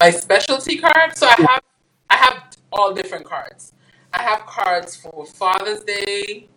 My 0.00 0.10
specialty 0.10 0.78
card. 0.78 1.16
So 1.16 1.28
I 1.28 1.36
have 1.38 1.62
I 2.10 2.16
have 2.16 2.42
all 2.72 2.92
different 2.92 3.24
cards. 3.24 3.72
I 4.12 4.22
have 4.22 4.40
cards 4.46 4.96
for 4.96 5.26
Father's 5.26 5.84
Day. 5.84 6.48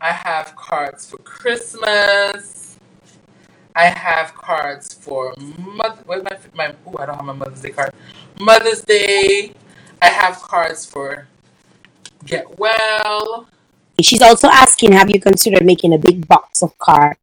I 0.00 0.10
have 0.10 0.56
cards 0.56 1.08
for 1.08 1.18
Christmas. 1.18 2.78
I 3.76 3.84
have 3.86 4.34
cards 4.34 4.92
for 4.92 5.34
mother. 5.38 6.02
Where's 6.04 6.24
my 6.24 6.36
my? 6.54 6.74
Oh, 6.84 6.96
I 6.98 7.06
don't 7.06 7.14
have 7.14 7.24
my 7.24 7.32
Mother's 7.32 7.62
Day 7.62 7.70
card. 7.70 7.94
Mother's 8.40 8.82
Day. 8.82 9.52
I 10.00 10.06
have 10.06 10.42
cards 10.42 10.84
for 10.84 11.28
Get 12.24 12.58
Well. 12.58 13.46
She's 14.00 14.22
also 14.22 14.48
asking, 14.48 14.92
have 14.92 15.10
you 15.10 15.20
considered 15.20 15.64
making 15.64 15.94
a 15.94 15.98
big 15.98 16.26
box 16.26 16.62
of 16.62 16.76
cards 16.78 17.21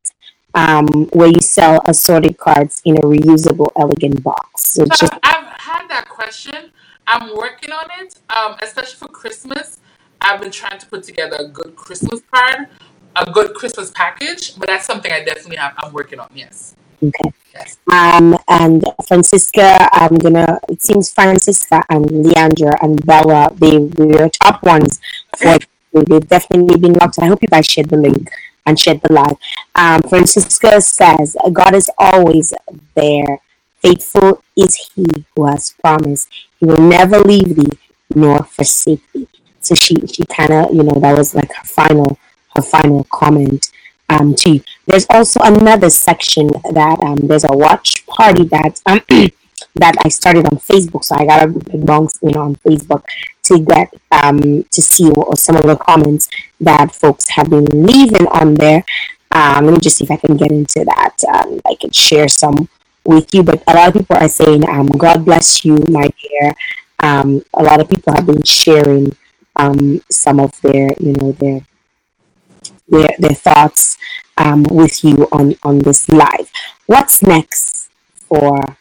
um, 0.54 0.88
where 1.14 1.28
you 1.28 1.42
sell 1.42 1.82
assorted 1.86 2.38
cards 2.38 2.82
in 2.86 2.98
a 2.98 3.02
reusable, 3.02 3.72
elegant 3.78 4.24
box? 4.24 4.74
So 4.74 4.86
So 4.86 4.86
just 4.96 5.14
I've, 5.24 5.46
had 5.60 5.88
that 5.90 6.08
question. 6.10 6.72
I'm 7.08 7.36
working 7.36 7.72
on 7.72 7.86
it, 8.00 8.16
um, 8.30 8.56
especially 8.62 8.98
for 8.98 9.08
Christmas. 9.08 9.80
I've 10.22 10.42
been 10.42 10.52
trying 10.52 10.80
to 10.80 10.86
put 10.86 11.04
together 11.04 11.38
a 11.40 11.48
good 11.48 11.76
Christmas 11.76 12.22
card, 12.32 12.68
a 13.16 13.32
good 13.32 13.54
Christmas 13.54 13.92
package, 13.92 14.58
but 14.58 14.68
that's 14.68 14.86
something 14.86 15.12
I 15.12 15.24
definitely 15.24 15.58
have. 15.58 15.74
I'm 15.78 15.94
working 15.94 16.20
on. 16.20 16.30
Yes, 16.34 16.76
okay. 17.04 17.32
yes. 17.54 17.78
Um, 17.92 18.38
and 18.48 18.84
Francisca, 19.08 19.90
I'm 19.94 20.16
gonna. 20.18 20.60
It 20.70 20.82
seems 20.82 21.12
Francisca 21.12 21.84
and 21.90 22.06
Leandra 22.06 22.76
and 22.82 23.04
Bella, 23.06 23.50
they 23.56 23.78
were 23.80 24.30
top 24.30 24.64
ones 24.64 25.00
for. 25.38 25.58
They've 25.92 26.28
definitely 26.28 26.78
been 26.78 26.94
locked. 26.94 27.18
I 27.18 27.26
hope 27.26 27.42
you 27.42 27.48
guys 27.48 27.66
shared 27.66 27.90
the 27.90 27.98
link 27.98 28.30
and 28.70 28.80
shared 28.80 29.02
the 29.02 29.14
light. 29.14 29.38
Um, 29.76 30.02
Francisca 30.04 30.82
says, 30.82 31.36
"God 31.52 31.76
is 31.76 31.90
always 31.98 32.54
there. 32.96 33.40
Faithful 33.82 34.44
is 34.56 34.76
He 34.76 35.06
who 35.36 35.46
has 35.46 35.74
promised. 35.82 36.30
He 36.60 36.66
will 36.66 36.82
never 36.82 37.20
leave 37.20 37.56
thee 37.56 37.78
nor 38.16 38.44
forsake 38.44 39.02
thee." 39.14 39.28
So 39.62 39.76
she, 39.76 39.96
she 40.08 40.26
kind 40.26 40.52
of, 40.54 40.74
you 40.74 40.84
know, 40.84 41.00
that 41.00 41.18
was 41.18 41.36
like 41.36 41.52
her 41.54 41.66
final, 41.66 42.18
her 42.56 42.62
final 42.62 43.04
comment 43.06 43.72
um, 44.10 44.34
to 44.36 44.54
you. 44.54 44.62
There's 44.86 45.06
also 45.10 45.40
another 45.42 45.90
section 45.90 46.48
that 46.72 47.00
um, 47.04 47.18
there's 47.28 47.44
a 47.44 47.52
watch 47.52 48.06
party 48.08 48.46
that 48.46 48.82
um, 48.86 49.02
that 49.76 49.96
I 50.04 50.10
started 50.10 50.46
on 50.46 50.58
Facebook. 50.60 51.04
So 51.04 51.16
I 51.16 51.26
got 51.26 51.44
a 51.44 51.78
bounce 51.78 52.18
in 52.22 52.36
on 52.36 52.56
Facebook 52.58 53.04
to 53.50 53.60
get 53.60 53.94
um, 54.12 54.64
to 54.64 54.82
see 54.82 55.10
what 55.10 55.38
some 55.40 55.56
of 55.58 55.64
the 55.66 55.76
comments 55.76 56.30
that 56.62 56.94
folks 56.94 57.28
have 57.30 57.50
been 57.50 57.66
leaving 57.66 58.28
on 58.28 58.54
there. 58.56 58.84
Um, 59.32 59.66
let 59.66 59.74
me 59.74 59.80
just 59.80 59.98
see 59.98 60.06
if 60.06 60.12
I 60.12 60.18
can 60.18 60.38
get 60.38 60.52
into 60.52 60.86
that. 60.86 61.16
Um, 61.28 61.60
I 61.66 61.76
can 61.80 61.92
share 61.92 62.28
some 62.28 62.70
with 63.06 63.34
you. 63.34 63.44
But 63.44 63.64
a 63.68 63.74
lot 63.74 63.90
of 63.90 63.94
people 63.96 64.16
are 64.18 64.30
saying, 64.30 64.68
um, 64.70 64.88
"God 64.88 65.26
bless 65.26 65.66
you, 65.66 65.78
my 65.90 66.08
dear." 66.22 66.54
Um, 67.02 67.44
a 67.54 67.64
lot 67.64 67.80
of 67.80 67.90
people 67.90 68.14
have 68.14 68.26
been 68.26 68.44
sharing 68.44 69.16
um, 69.56 70.02
some 70.12 70.40
of 70.40 70.60
their, 70.62 70.90
you 71.00 71.14
know, 71.14 71.32
their 71.34 71.62
their, 72.88 73.10
their 73.20 73.36
thoughts 73.36 73.98
um, 74.38 74.64
with 74.64 75.04
you 75.04 75.28
on 75.32 75.56
on 75.64 75.80
this 75.80 76.10
live. 76.10 76.52
What's 76.88 77.22
next 77.22 77.90
for 78.28 78.78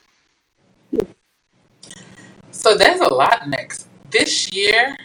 So 2.51 2.75
there's 2.75 3.01
a 3.01 3.13
lot 3.13 3.49
next 3.49 3.87
this 4.11 4.53
year. 4.53 4.97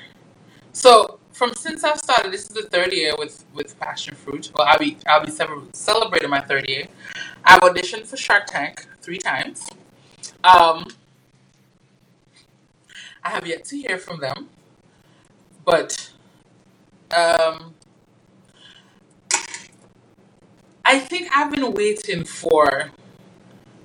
So 0.71 1.19
from 1.31 1.53
since 1.53 1.83
I've 1.83 1.99
started, 1.99 2.31
this 2.31 2.41
is 2.41 2.49
the 2.49 2.63
third 2.63 2.93
year 2.93 3.13
with 3.17 3.45
with 3.53 3.79
Passion 3.79 4.15
Fruit. 4.15 4.51
Well, 4.55 4.67
I'll 4.67 4.79
be 4.79 4.97
I'll 5.07 5.25
be 5.25 5.31
celebrating 5.31 6.29
my 6.29 6.41
third 6.41 6.69
year. 6.69 6.87
I've 7.43 7.61
auditioned 7.61 8.05
for 8.05 8.17
Shark 8.17 8.45
Tank 8.47 8.87
three 9.01 9.17
times. 9.17 9.67
Um, 10.43 10.87
I 13.23 13.29
have 13.29 13.47
yet 13.47 13.65
to 13.65 13.77
hear 13.77 13.97
from 13.97 14.19
them, 14.19 14.49
but 15.65 16.11
um, 17.15 17.73
I 20.85 20.99
think 20.99 21.29
I've 21.33 21.51
been 21.51 21.71
waiting 21.73 22.25
for 22.25 22.91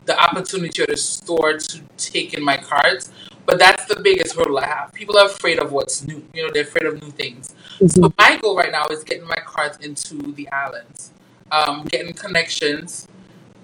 the 0.07 0.19
opportunity 0.19 0.83
or 0.83 0.87
the 0.87 0.97
store 0.97 1.59
to 1.59 1.81
take 1.97 2.35
in 2.35 2.43
my 2.43 2.57
cards. 2.57 3.11
But 3.49 3.59
that's 3.59 3.87
the 3.87 3.99
biggest 4.03 4.37
hurdle 4.37 4.59
I 4.59 4.67
have. 4.67 4.93
People 4.93 5.17
are 5.17 5.25
afraid 5.25 5.59
of 5.59 5.73
what's 5.73 6.07
new. 6.07 6.23
You 6.35 6.45
know, 6.45 6.51
they're 6.53 6.65
afraid 6.65 6.85
of 6.85 7.01
new 7.03 7.11
things. 7.11 7.55
Mhm. 7.81 7.91
So 7.91 8.13
my 8.19 8.37
goal 8.37 8.55
right 8.55 8.71
now 8.71 8.85
is 8.91 9.03
getting 9.03 9.27
my 9.27 9.41
cards 9.53 9.79
into 9.81 10.17
the 10.33 10.47
islands, 10.51 11.13
um, 11.51 11.85
getting 11.85 12.13
connections 12.13 13.09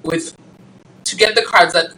with 0.03 0.35
to 1.05 1.17
get 1.17 1.35
the 1.35 1.43
cards 1.43 1.75
that, 1.75 1.89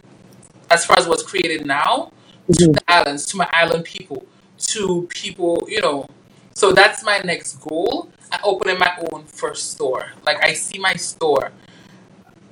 as 0.69 0.83
far 0.85 0.99
as 0.99 1.07
what's 1.07 1.23
created 1.23 1.65
now, 1.65 2.11
to 2.51 2.65
Mhm. 2.65 2.73
the 2.73 2.83
islands, 2.91 3.25
to 3.27 3.37
my 3.37 3.47
island 3.53 3.85
people, 3.85 4.25
to 4.73 5.07
people, 5.09 5.65
you 5.69 5.79
know. 5.79 6.09
So 6.55 6.73
that's 6.73 7.03
my 7.05 7.19
next 7.19 7.53
goal. 7.61 8.09
I 8.33 8.39
opening 8.43 8.79
my 8.79 8.91
own 9.13 9.23
first 9.27 9.71
store. 9.71 10.11
Like 10.25 10.43
I 10.43 10.51
see 10.55 10.77
my 10.77 10.95
store. 10.95 11.53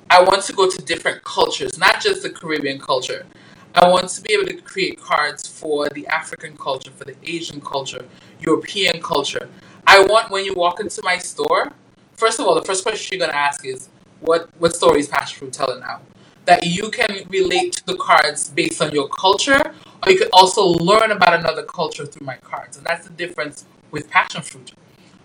I 0.08 0.22
want 0.22 0.44
to 0.44 0.54
go 0.54 0.70
to 0.70 0.78
different 0.82 1.24
cultures, 1.24 1.76
not 1.76 2.00
just 2.00 2.22
the 2.22 2.30
Caribbean 2.30 2.78
culture. 2.78 3.26
I 3.76 3.88
want 3.88 4.08
to 4.08 4.22
be 4.22 4.32
able 4.32 4.46
to 4.46 4.56
create 4.62 4.98
cards 4.98 5.46
for 5.46 5.86
the 5.90 6.06
African 6.06 6.56
culture, 6.56 6.90
for 6.90 7.04
the 7.04 7.14
Asian 7.24 7.60
culture, 7.60 8.06
European 8.40 9.02
culture. 9.02 9.50
I 9.86 10.00
want 10.00 10.30
when 10.30 10.46
you 10.46 10.54
walk 10.54 10.80
into 10.80 11.02
my 11.04 11.18
store, 11.18 11.72
first 12.14 12.40
of 12.40 12.46
all, 12.46 12.54
the 12.54 12.64
first 12.64 12.82
question 12.82 13.18
you're 13.18 13.26
gonna 13.26 13.38
ask 13.38 13.66
is, 13.66 13.90
what 14.20 14.48
what 14.58 14.74
story 14.74 15.00
is 15.00 15.08
Passion 15.08 15.38
Fruit 15.38 15.52
telling 15.52 15.80
now? 15.80 16.00
That 16.46 16.64
you 16.64 16.90
can 16.90 17.26
relate 17.28 17.74
to 17.74 17.84
the 17.84 17.96
cards 17.96 18.48
based 18.48 18.80
on 18.80 18.92
your 18.92 19.08
culture, 19.08 19.60
or 20.06 20.10
you 20.10 20.18
can 20.18 20.30
also 20.32 20.64
learn 20.64 21.10
about 21.10 21.34
another 21.34 21.62
culture 21.62 22.06
through 22.06 22.26
my 22.26 22.36
cards, 22.36 22.78
and 22.78 22.86
that's 22.86 23.06
the 23.06 23.12
difference 23.12 23.66
with 23.90 24.08
Passion 24.08 24.40
Fruit. 24.40 24.72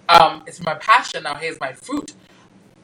Um, 0.09 0.43
it's 0.45 0.59
my 0.59 0.73
passion 0.73 1.23
now. 1.23 1.35
Here's 1.35 1.59
my 1.61 1.71
fruit 1.71 2.13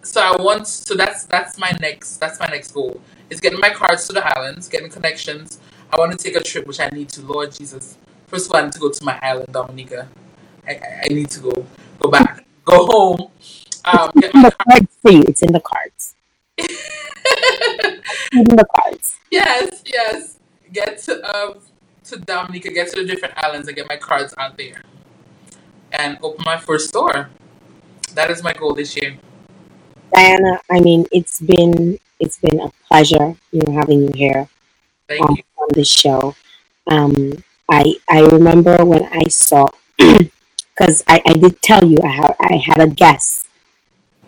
so 0.07 0.21
I 0.21 0.41
want 0.41 0.67
so 0.67 0.95
that's 0.95 1.25
that's 1.25 1.57
my 1.59 1.71
next 1.81 2.17
that's 2.17 2.39
my 2.39 2.47
next 2.47 2.71
goal 2.71 3.01
is 3.29 3.39
getting 3.39 3.59
my 3.59 3.69
cards 3.69 4.07
to 4.07 4.13
the 4.13 4.25
islands, 4.37 4.67
getting 4.67 4.89
connections. 4.89 5.59
I 5.91 5.97
want 5.97 6.11
to 6.11 6.17
take 6.17 6.35
a 6.35 6.43
trip, 6.43 6.67
which 6.67 6.79
I 6.79 6.89
need 6.89 7.09
to. 7.09 7.21
Lord 7.21 7.51
Jesus, 7.51 7.97
first 8.27 8.47
of 8.47 8.53
all, 8.53 8.61
I 8.61 8.63
need 8.63 8.73
to 8.73 8.79
go 8.79 8.91
to 8.91 9.03
my 9.03 9.17
island, 9.21 9.53
Dominica. 9.53 10.07
I, 10.67 10.71
I, 10.71 11.01
I 11.05 11.07
need 11.13 11.29
to 11.31 11.39
go 11.39 11.65
go 11.99 12.09
back, 12.09 12.45
go 12.65 12.85
home. 12.85 13.31
Um, 13.85 14.11
It's 14.15 14.21
get 14.21 14.35
in 14.35 14.41
my 14.41 14.49
the 14.49 14.51
cards 14.51 14.97
for 15.01 15.11
you. 15.11 15.23
It's 15.27 15.41
in 15.43 15.51
the 15.53 15.59
cards. 15.61 16.15
In 18.33 18.43
the 18.43 18.65
cards. 18.75 19.15
yes, 19.31 19.83
yes. 19.85 20.37
Get 20.73 20.97
to 21.03 21.13
um 21.35 21.59
to 22.05 22.17
Dominica, 22.17 22.71
get 22.71 22.89
to 22.89 23.01
the 23.01 23.05
different 23.05 23.33
islands, 23.37 23.67
and 23.67 23.75
get 23.75 23.87
my 23.87 23.97
cards 23.97 24.33
out 24.37 24.57
there, 24.57 24.81
and 25.91 26.17
open 26.21 26.43
my 26.45 26.57
first 26.57 26.89
store. 26.89 27.29
That 28.13 28.29
is 28.31 28.43
my 28.43 28.53
goal 28.53 28.73
this 28.73 28.95
year. 28.97 29.17
Diana, 30.13 30.59
I 30.69 30.79
mean, 30.79 31.05
it's 31.11 31.39
been 31.39 31.99
it's 32.19 32.39
been 32.39 32.59
a 32.59 32.71
pleasure, 32.87 33.35
you 33.51 33.61
know, 33.61 33.73
having 33.73 34.03
you 34.03 34.11
here 34.15 34.49
you. 35.09 35.17
on 35.17 35.67
the 35.71 35.85
show. 35.85 36.35
Um, 36.87 37.43
I 37.69 37.95
I 38.09 38.21
remember 38.21 38.83
when 38.85 39.05
I 39.11 39.23
saw 39.29 39.67
because 39.97 41.03
I, 41.07 41.21
I 41.25 41.33
did 41.33 41.61
tell 41.61 41.83
you 41.83 41.97
I 42.03 42.07
had 42.07 42.35
I 42.39 42.55
had 42.65 42.81
a 42.81 42.87
guest 42.87 43.47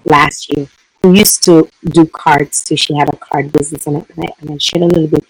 last 0.06 0.56
year 0.56 0.68
who 1.02 1.14
used 1.14 1.44
to 1.44 1.70
do 1.86 2.06
cards 2.06 2.64
too. 2.64 2.76
She 2.76 2.96
had 2.96 3.10
a 3.10 3.18
card 3.18 3.52
business, 3.52 3.88
and 3.88 3.98
I, 3.98 4.28
and 4.42 4.52
I, 4.52 4.58
shared 4.58 4.84
a 4.84 4.88
little 4.88 5.08
bit 5.08 5.26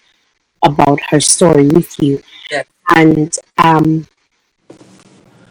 about 0.62 1.00
her 1.10 1.20
story 1.20 1.68
with 1.68 1.98
you. 2.00 2.22
Yes. 2.50 2.66
And 2.94 3.36
um, 3.58 4.06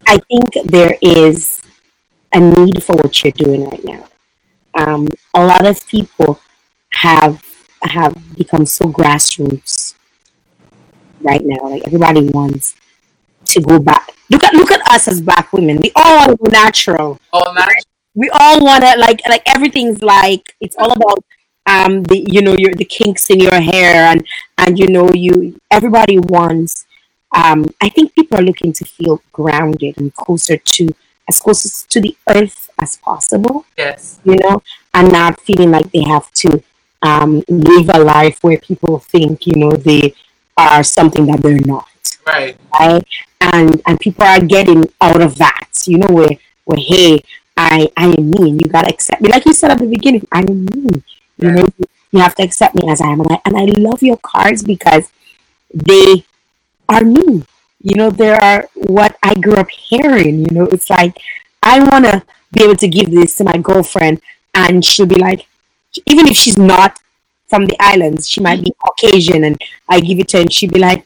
I 0.07 0.19
think 0.29 0.49
there 0.65 0.97
is 1.01 1.61
a 2.33 2.39
need 2.39 2.83
for 2.83 2.95
what 2.97 3.23
you're 3.23 3.31
doing 3.31 3.65
right 3.69 3.83
now. 3.85 4.05
Um, 4.79 5.09
a 5.33 5.45
lot 5.45 5.65
of 5.65 5.85
people 5.87 6.39
have 6.91 7.43
have 7.83 8.15
become 8.37 8.65
so 8.65 8.85
grassroots 8.85 9.95
right 11.21 11.43
now. 11.43 11.69
Like 11.69 11.83
everybody 11.85 12.29
wants 12.29 12.75
to 13.45 13.61
go 13.61 13.79
back. 13.79 14.11
Look 14.29 14.43
at 14.43 14.53
look 14.53 14.71
at 14.71 14.81
us 14.87 15.07
as 15.07 15.21
black 15.21 15.51
women. 15.51 15.77
We 15.81 15.91
all 15.95 16.17
want 16.19 16.31
to 16.31 16.37
go 16.37 16.49
natural. 16.51 17.19
All 17.33 17.53
that 17.53 17.69
We 18.15 18.29
all 18.29 18.63
want 18.63 18.83
to 18.83 18.97
like 18.97 19.21
like 19.27 19.43
everything's 19.45 20.01
like 20.01 20.55
it's 20.61 20.75
all 20.77 20.91
about 20.91 21.23
um 21.65 22.03
the 22.03 22.25
you 22.27 22.41
know 22.41 22.55
your 22.57 22.73
the 22.73 22.85
kinks 22.85 23.29
in 23.29 23.39
your 23.39 23.59
hair 23.59 24.07
and 24.11 24.25
and 24.57 24.79
you 24.79 24.87
know 24.87 25.11
you 25.13 25.59
everybody 25.71 26.19
wants 26.19 26.85
um 27.35 27.65
I 27.81 27.89
think 27.89 28.15
people 28.15 28.39
are 28.39 28.47
looking 28.49 28.73
to 28.73 28.85
feel 28.85 29.21
grounded 29.33 29.97
and 29.97 30.13
closer 30.15 30.57
to 30.57 30.89
as 31.29 31.39
close 31.39 31.83
to 31.83 32.01
the 32.01 32.15
earth 32.35 32.69
as 32.81 32.97
possible 32.97 33.65
yes, 33.77 34.19
you 34.23 34.35
know, 34.43 34.61
and 34.93 35.11
not 35.11 35.39
feeling 35.41 35.71
like 35.71 35.89
they 35.91 36.03
have 36.03 36.31
to 36.33 36.63
um, 37.01 37.43
live 37.47 37.89
a 37.93 37.99
life 37.99 38.43
where 38.43 38.57
people 38.57 38.99
think, 38.99 39.47
you 39.47 39.55
know, 39.55 39.71
they 39.71 40.13
are 40.57 40.83
something 40.83 41.25
that 41.27 41.41
they're 41.41 41.59
not, 41.59 41.87
right, 42.27 42.57
right? 42.79 43.05
And 43.39 43.81
and 43.85 43.99
people 43.99 44.25
are 44.25 44.41
getting 44.41 44.91
out 44.99 45.21
of 45.21 45.37
that, 45.37 45.69
you 45.85 45.97
know, 45.99 46.11
where 46.17 46.35
where 46.65 46.79
hey, 46.79 47.23
I 47.55 47.87
I 47.95 48.07
am 48.17 48.29
me, 48.31 48.49
and 48.49 48.61
you 48.61 48.67
gotta 48.67 48.89
accept 48.89 49.21
me, 49.21 49.29
like 49.29 49.45
you 49.45 49.53
said 49.53 49.71
at 49.71 49.79
the 49.79 49.87
beginning, 49.87 50.27
I 50.31 50.39
am 50.39 50.65
me, 50.65 51.03
you 51.37 51.51
know, 51.51 51.67
you 52.11 52.19
have 52.19 52.35
to 52.35 52.43
accept 52.43 52.75
me 52.75 52.89
as 52.89 53.01
I 53.01 53.09
am, 53.13 53.21
and 53.21 53.31
I 53.33 53.41
and 53.45 53.57
I 53.57 53.65
love 53.79 54.01
your 54.03 54.17
cards 54.17 54.63
because 54.63 55.05
they 55.73 56.25
are 56.89 57.03
me. 57.03 57.43
You 57.81 57.95
know, 57.95 58.09
they 58.09 58.31
are 58.31 58.67
what 58.75 59.17
I 59.23 59.35
grew 59.35 59.55
up 59.55 59.69
hearing. 59.69 60.39
You 60.39 60.51
know, 60.51 60.65
it's 60.65 60.89
like 60.89 61.17
I 61.63 61.79
want 61.79 62.05
to 62.05 62.23
be 62.51 62.63
able 62.63 62.75
to 62.77 62.87
give 62.87 63.11
this 63.11 63.37
to 63.37 63.43
my 63.43 63.57
girlfriend, 63.57 64.21
and 64.53 64.83
she'll 64.83 65.05
be 65.05 65.15
like, 65.15 65.47
even 66.05 66.27
if 66.27 66.35
she's 66.37 66.57
not 66.57 66.99
from 67.47 67.65
the 67.65 67.77
islands, 67.79 68.27
she 68.27 68.41
might 68.41 68.61
be 68.63 68.73
Caucasian, 68.83 69.43
and 69.45 69.57
I 69.87 69.99
give 70.01 70.19
it 70.19 70.27
to 70.29 70.37
her, 70.37 70.41
and 70.41 70.51
she'll 70.53 70.71
be 70.71 70.79
like, 70.79 71.05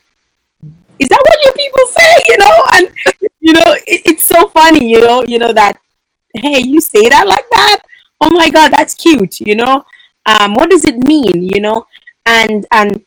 "Is 1.00 1.10
that 1.10 1.22
what 1.22 1.44
your 1.44 1.54
people 1.54 1.86
say?" 1.98 2.24
You 2.28 2.38
know, 2.38 2.64
and 2.74 2.92
you 3.40 3.54
know, 3.54 3.74
it, 3.88 4.02
it's 4.06 4.26
so 4.26 4.48
funny. 4.50 4.90
You 4.90 5.02
know, 5.02 5.24
you 5.24 5.40
know 5.40 5.54
that. 5.54 5.80
Hey, 6.36 6.60
you 6.62 6.82
say 6.82 7.10
that 7.10 7.28
like 7.28 7.46
that? 7.52 7.82
Oh 8.22 8.32
my 8.32 8.50
God, 8.50 8.72
that's 8.72 8.96
cute. 8.96 9.40
You 9.40 9.56
know, 9.56 9.86
um, 10.26 10.56
what 10.56 10.70
does 10.70 10.86
it 10.86 10.98
mean? 10.98 11.44
You 11.44 11.62
know, 11.62 11.86
and 12.26 12.66
and 12.72 13.04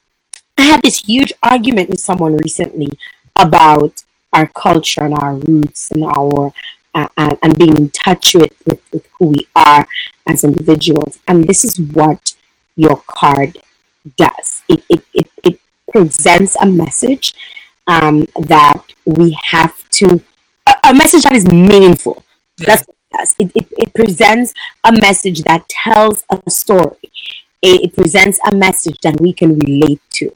I 0.59 0.63
had 0.63 0.83
this 0.83 0.99
huge 1.01 1.33
argument 1.43 1.91
with 1.91 2.01
someone 2.01 2.37
recently 2.39 2.91
about 3.37 4.03
our 4.33 4.47
culture 4.49 5.05
and 5.05 5.15
our 5.15 5.35
roots 5.37 5.91
and 5.91 6.05
our 6.05 6.53
uh, 6.95 7.09
and, 7.17 7.39
and 7.43 7.59
being 7.59 7.77
in 7.77 7.91
touch 7.91 8.35
with, 8.35 8.53
with, 8.65 8.81
with 8.93 9.07
who 9.19 9.27
we 9.29 9.47
are 9.55 9.87
as 10.27 10.45
individuals. 10.45 11.19
And 11.29 11.45
this 11.45 11.65
is 11.65 11.79
what 11.79 12.35
your 12.75 13.03
card 13.07 13.59
does. 14.17 14.63
It 14.69 14.83
it, 14.89 15.05
it, 15.13 15.31
it 15.45 15.61
presents 15.93 16.57
a 16.61 16.67
message 16.67 17.35
um, 17.87 18.27
that 18.39 18.83
we 19.05 19.37
have 19.51 19.89
to 19.91 20.23
a, 20.67 20.75
a 20.85 20.95
message 20.95 21.23
that 21.25 21.35
is 21.35 21.47
meaningful. 21.47 22.25
yeah, 22.59 22.67
That's 22.67 22.87
what 22.87 22.97
it 22.97 23.17
does. 23.19 23.37
It, 23.39 23.53
it, 23.55 23.67
it 23.79 23.95
presents 23.95 24.53
a 24.85 24.93
message 24.93 25.43
that 25.43 25.69
tells 25.69 26.25
a 26.31 26.51
story. 26.51 26.97
It, 27.63 27.85
it 27.85 27.95
presents 27.97 28.39
a 28.51 28.55
message 28.55 28.99
that 29.01 29.21
we 29.21 29.33
can 29.33 29.59
relate 29.59 30.01
to. 30.13 30.35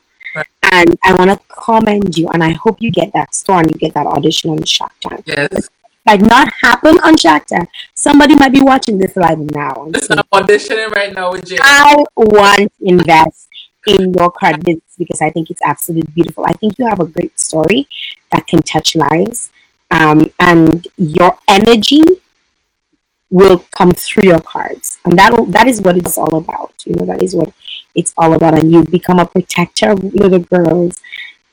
And 0.70 0.96
I 1.04 1.14
want 1.14 1.30
to 1.30 1.40
commend 1.48 2.16
you, 2.16 2.28
and 2.28 2.44
I 2.44 2.52
hope 2.52 2.80
you 2.80 2.90
get 2.90 3.12
that 3.12 3.34
store 3.34 3.58
and 3.58 3.70
you 3.70 3.76
get 3.76 3.94
that 3.94 4.06
audition 4.06 4.50
on 4.50 4.62
Shark 4.64 4.92
Tank. 5.00 5.24
yes. 5.26 5.68
Like 6.06 6.20
not 6.20 6.52
happen 6.62 6.98
on 7.00 7.16
Shark 7.16 7.46
Tank. 7.46 7.68
Somebody 7.94 8.34
might 8.34 8.52
be 8.52 8.62
watching 8.62 8.98
this 8.98 9.16
live 9.16 9.38
now. 9.38 9.86
Listen, 9.88 10.18
I'm 10.18 10.42
auditioning 10.42 10.90
right 10.90 11.12
now 11.12 11.32
with 11.32 11.46
Jay. 11.46 11.58
I 11.60 12.04
want 12.16 12.72
to 12.78 12.88
invest 12.88 13.48
in 13.86 14.14
your 14.14 14.30
card 14.30 14.64
business 14.64 14.94
because 14.98 15.20
I 15.20 15.30
think 15.30 15.50
it's 15.50 15.62
absolutely 15.64 16.12
beautiful. 16.12 16.44
I 16.46 16.52
think 16.52 16.78
you 16.78 16.86
have 16.86 17.00
a 17.00 17.06
great 17.06 17.38
story 17.38 17.88
that 18.30 18.46
can 18.46 18.62
touch 18.62 18.96
lives, 18.96 19.50
um, 19.90 20.30
and 20.38 20.86
your 20.96 21.36
energy 21.48 22.02
will 23.30 23.64
come 23.70 23.92
through 23.92 24.28
your 24.28 24.40
cards, 24.40 24.98
and 25.04 25.18
that 25.18 25.32
that 25.48 25.66
is 25.66 25.80
what 25.80 25.96
it's 25.96 26.18
all 26.18 26.36
about. 26.36 26.74
You 26.84 26.94
know, 26.96 27.06
that 27.06 27.22
is 27.22 27.34
what 27.34 27.52
it's 27.94 28.12
all 28.16 28.34
about. 28.34 28.54
And 28.58 28.72
you've 28.72 28.90
become 28.90 29.18
a 29.18 29.26
protector 29.26 29.90
of 29.90 30.02
little 30.02 30.40
girls, 30.40 31.00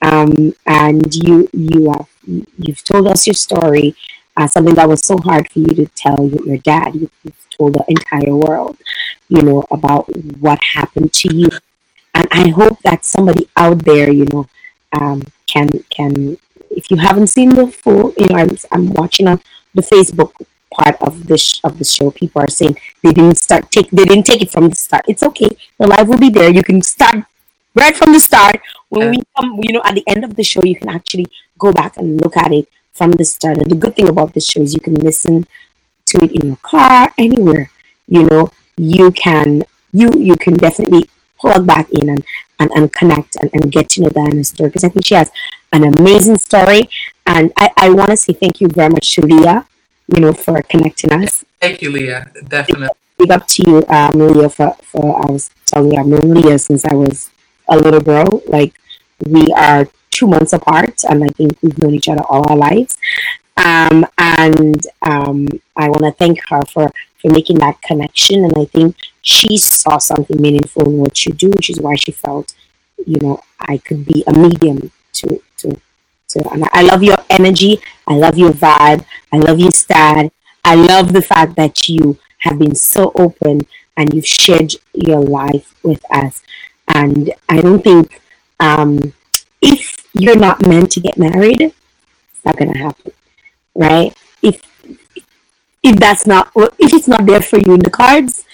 um, 0.02 0.54
and 0.66 1.14
you 1.16 1.48
you 1.54 1.92
have 1.92 2.08
you've 2.58 2.84
told 2.84 3.08
us 3.08 3.28
your 3.28 3.36
story, 3.36 3.96
uh, 4.36 4.48
something 4.48 4.76
that 4.76 4.90
was 4.90 5.06
so 5.06 5.18
hard 5.18 5.50
for 5.50 5.60
you 5.60 5.74
to 5.76 5.86
tell 5.96 6.28
your, 6.46 6.58
dad. 6.58 6.96
You, 6.96 7.10
you've 7.24 7.50
told 7.52 7.74
the 7.76 7.86
entire 7.88 8.36
world, 8.36 8.78
you 9.30 9.42
know, 9.42 9.64
about 9.72 10.06
what 10.40 10.60
happened 10.74 11.14
to 11.14 11.36
you, 11.36 11.50
and 12.16 12.28
I 12.32 12.50
hope 12.50 12.82
that 12.82 13.06
somebody 13.06 13.48
out 13.56 13.86
there, 13.86 14.12
you 14.12 14.26
know, 14.26 14.48
um, 14.94 15.22
can 15.46 15.70
can 15.90 16.38
if 16.72 16.90
you 16.90 16.98
haven't 16.98 17.28
seen 17.28 17.50
the 17.50 17.68
full, 17.68 18.14
you 18.18 18.28
know, 18.28 18.36
I'm 18.36 18.58
I'm 18.72 18.90
watching 18.94 19.28
on 19.28 19.42
the 19.76 19.84
Facebook 19.84 20.34
part 20.78 20.96
of 21.02 21.28
this 21.28 21.60
of 21.64 21.78
the 21.80 21.86
show. 21.86 22.12
People 22.12 22.42
are 22.42 22.50
saying 22.50 22.78
they 23.04 23.12
didn't 23.12 23.38
start 23.38 23.72
take 23.72 23.90
they 23.92 24.06
didn't 24.06 24.26
take 24.26 24.42
it 24.42 24.52
from 24.52 24.70
the 24.70 24.76
start. 24.76 25.06
It's 25.08 25.24
okay. 25.24 25.50
The 25.80 25.88
live 25.88 26.08
will 26.08 26.18
be 26.20 26.30
there. 26.30 26.50
You 26.50 26.64
can 26.64 26.82
start 26.82 27.26
right 27.76 27.96
from 27.96 28.14
the 28.14 28.20
start. 28.20 28.62
When 28.90 29.12
we 29.12 29.20
come, 29.36 29.60
you 29.62 29.74
know, 29.74 29.82
at 29.84 29.96
the 29.96 30.04
end 30.08 30.24
of 30.24 30.36
the 30.36 30.44
show, 30.44 30.64
you 30.64 30.76
can 30.76 30.90
actually 30.90 31.28
go 31.58 31.72
back 31.72 31.98
and 31.98 32.22
look 32.22 32.38
at 32.38 32.54
it 32.54 32.68
from 32.94 33.12
the 33.12 33.26
start. 33.26 33.58
And 33.58 33.70
the 33.70 33.76
good 33.76 33.96
thing 33.96 34.08
about 34.08 34.34
this 34.34 34.48
show 34.48 34.62
is 34.62 34.74
you 34.74 34.80
can 34.80 34.96
listen 34.96 35.46
to 36.08 36.24
it 36.24 36.32
in 36.32 36.48
your 36.48 36.62
car, 36.62 37.14
anywhere. 37.18 37.70
You 38.08 38.24
know, 38.24 38.52
you 38.78 39.12
can 39.12 39.64
you 39.92 40.10
you 40.14 40.36
can 40.36 40.56
definitely 40.56 41.10
plug 41.40 41.68
back 41.68 41.90
in 41.92 42.10
and, 42.10 42.24
and, 42.60 42.72
and 42.72 42.92
connect 42.92 43.36
and, 43.36 43.50
and 43.54 43.72
get 43.72 43.90
to 43.90 44.02
know 44.02 44.10
Diana's 44.10 44.50
story 44.50 44.70
because 44.70 44.84
I 44.84 44.90
think 44.90 45.06
she 45.06 45.14
has 45.14 45.32
an 45.72 45.84
amazing 45.84 46.38
story. 46.38 46.90
And 47.26 47.52
I, 47.58 47.70
I 47.78 47.90
want 47.90 48.10
to 48.10 48.18
say 48.18 48.34
thank 48.34 48.60
you 48.62 48.68
very 48.68 48.90
much 48.90 49.14
to 49.16 49.22
you 50.14 50.22
know, 50.22 50.34
for 50.34 50.62
connecting 50.64 51.12
us. 51.14 51.44
Thank 51.60 51.82
you, 51.82 51.92
Leah. 51.92 52.32
Definitely. 52.48 52.90
Big 53.18 53.32
up 53.32 53.48
to 53.48 53.64
you, 53.64 53.86
um, 53.88 54.12
Leah, 54.20 54.50
for, 54.50 54.76
for 54.84 55.26
I 55.26 55.32
was 55.32 55.50
telling 55.66 55.92
you, 55.92 56.00
I've 56.00 56.08
known 56.08 56.34
Leah 56.34 56.60
since 56.60 56.86
I 56.86 56.94
was 56.94 57.30
a 57.68 57.78
little 57.78 58.00
girl. 58.02 58.42
Like, 58.48 58.74
we 59.26 59.48
are 59.54 59.88
two 60.12 60.28
months 60.28 60.54
apart, 60.54 61.04
and 61.10 61.24
I 61.24 61.28
think 61.30 61.58
we've 61.62 61.78
known 61.80 61.96
each 61.96 62.10
other 62.10 62.24
all 62.30 62.50
our 62.50 62.58
lives. 62.58 62.98
Um, 63.58 64.06
and 64.18 64.86
um, 65.02 65.48
I 65.76 65.90
want 65.90 66.04
to 66.04 66.12
thank 66.12 66.40
her 66.50 66.62
for, 66.66 66.92
for 67.22 67.32
making 67.32 67.58
that 67.60 67.82
connection. 67.82 68.46
And 68.46 68.54
I 68.56 68.66
think 68.66 68.96
she 69.22 69.58
saw 69.58 69.98
something 69.98 70.40
meaningful 70.40 70.88
in 70.88 70.98
what 70.98 71.26
you 71.26 71.34
do, 71.34 71.50
which 71.50 71.70
is 71.70 71.80
why 71.80 71.96
she 71.96 72.12
felt, 72.12 72.54
you 73.06 73.20
know, 73.20 73.42
I 73.60 73.80
could 73.80 74.06
be 74.06 74.24
a 74.28 74.34
medium 74.34 74.92
to 75.14 75.42
to 75.58 75.82
I 76.74 76.82
love 76.82 77.04
your 77.04 77.18
energy. 77.30 77.80
I 78.08 78.16
love 78.16 78.38
your 78.38 78.52
vibe. 78.52 79.06
I 79.32 79.38
love 79.38 79.60
your 79.60 79.72
style. 79.72 80.32
I 80.64 80.76
love 80.76 81.14
the 81.14 81.22
fact 81.22 81.56
that 81.56 81.88
you 81.88 82.18
have 82.40 82.60
been 82.60 82.76
so 82.76 83.12
open 83.16 83.62
and 83.96 84.14
you've 84.14 84.28
shared 84.28 84.74
your 84.94 85.22
life 85.22 85.74
with 85.84 86.04
us. 86.12 86.44
And 86.94 87.34
I 87.50 87.62
don't 87.62 87.84
think 87.84 88.22
um, 88.60 89.14
if 89.62 90.06
you're 90.14 90.38
not 90.38 90.66
meant 90.68 90.92
to 90.92 91.00
get 91.00 91.18
married, 91.18 91.62
it's 91.62 92.46
not 92.46 92.58
gonna 92.58 92.78
happen, 92.78 93.12
right? 93.76 94.16
If 94.42 94.62
if 95.84 95.96
that's 95.98 96.26
not 96.26 96.52
if 96.56 96.94
it's 96.94 97.08
not 97.08 97.26
there 97.26 97.42
for 97.42 97.60
you 97.60 97.74
in 97.74 97.80
the 97.80 97.90
cards, 97.90 98.46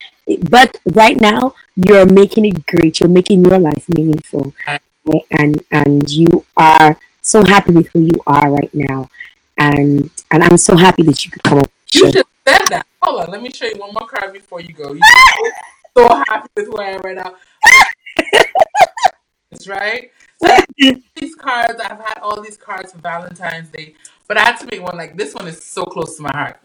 but 0.50 0.80
right 0.94 1.20
now 1.20 1.54
you're 1.76 2.06
making 2.06 2.46
it 2.46 2.66
great. 2.66 3.00
You're 3.00 3.10
making 3.10 3.46
your 3.46 3.60
life 3.60 3.88
meaningful, 3.90 4.54
and 5.32 5.64
and 5.72 6.10
you 6.10 6.46
are 6.58 6.98
so 7.24 7.44
happy 7.44 7.72
with 7.72 7.88
who 7.88 8.02
you 8.02 8.22
are 8.28 8.52
right 8.52 8.70
now, 8.74 9.10
and 9.58 10.10
and 10.30 10.44
I'm 10.44 10.58
so 10.58 10.76
happy 10.76 11.04
that 11.04 11.26
you 11.26 11.32
could 11.32 11.44
come 11.44 11.60
up. 11.60 11.72
You 11.92 12.12
just 12.12 12.26
said 12.48 12.68
that. 12.70 12.86
Hold 13.02 13.24
on, 13.24 13.32
let 13.32 13.42
me 13.42 13.52
show 13.52 13.66
you 13.66 13.78
one 13.78 13.94
more 13.94 14.08
card 14.08 14.34
before 14.34 14.62
you 14.62 14.74
go. 14.74 14.94
You 14.94 15.02
so 15.98 16.08
happy 16.08 16.50
with 16.56 16.68
who 16.68 16.78
I 16.78 16.90
am 16.90 17.02
right 17.02 17.16
now. 17.16 17.36
That's 19.50 19.68
right. 19.68 20.12
So 20.44 20.58
these 21.16 21.36
cards, 21.36 21.80
I've 21.80 22.00
had 22.00 22.20
all 22.22 22.42
these 22.42 22.58
cards 22.58 22.92
for 22.92 23.00
Valentine's 23.00 23.70
Day, 23.70 23.96
but 24.28 24.38
I 24.38 24.42
had 24.42 24.58
to 24.58 24.66
make 24.68 24.82
one 24.82 24.98
like 24.98 25.16
this 25.16 25.34
one 25.34 25.48
is 25.48 25.64
so 25.64 25.86
close 25.86 26.18
to 26.18 26.24
my 26.24 26.32
heart. 26.32 26.60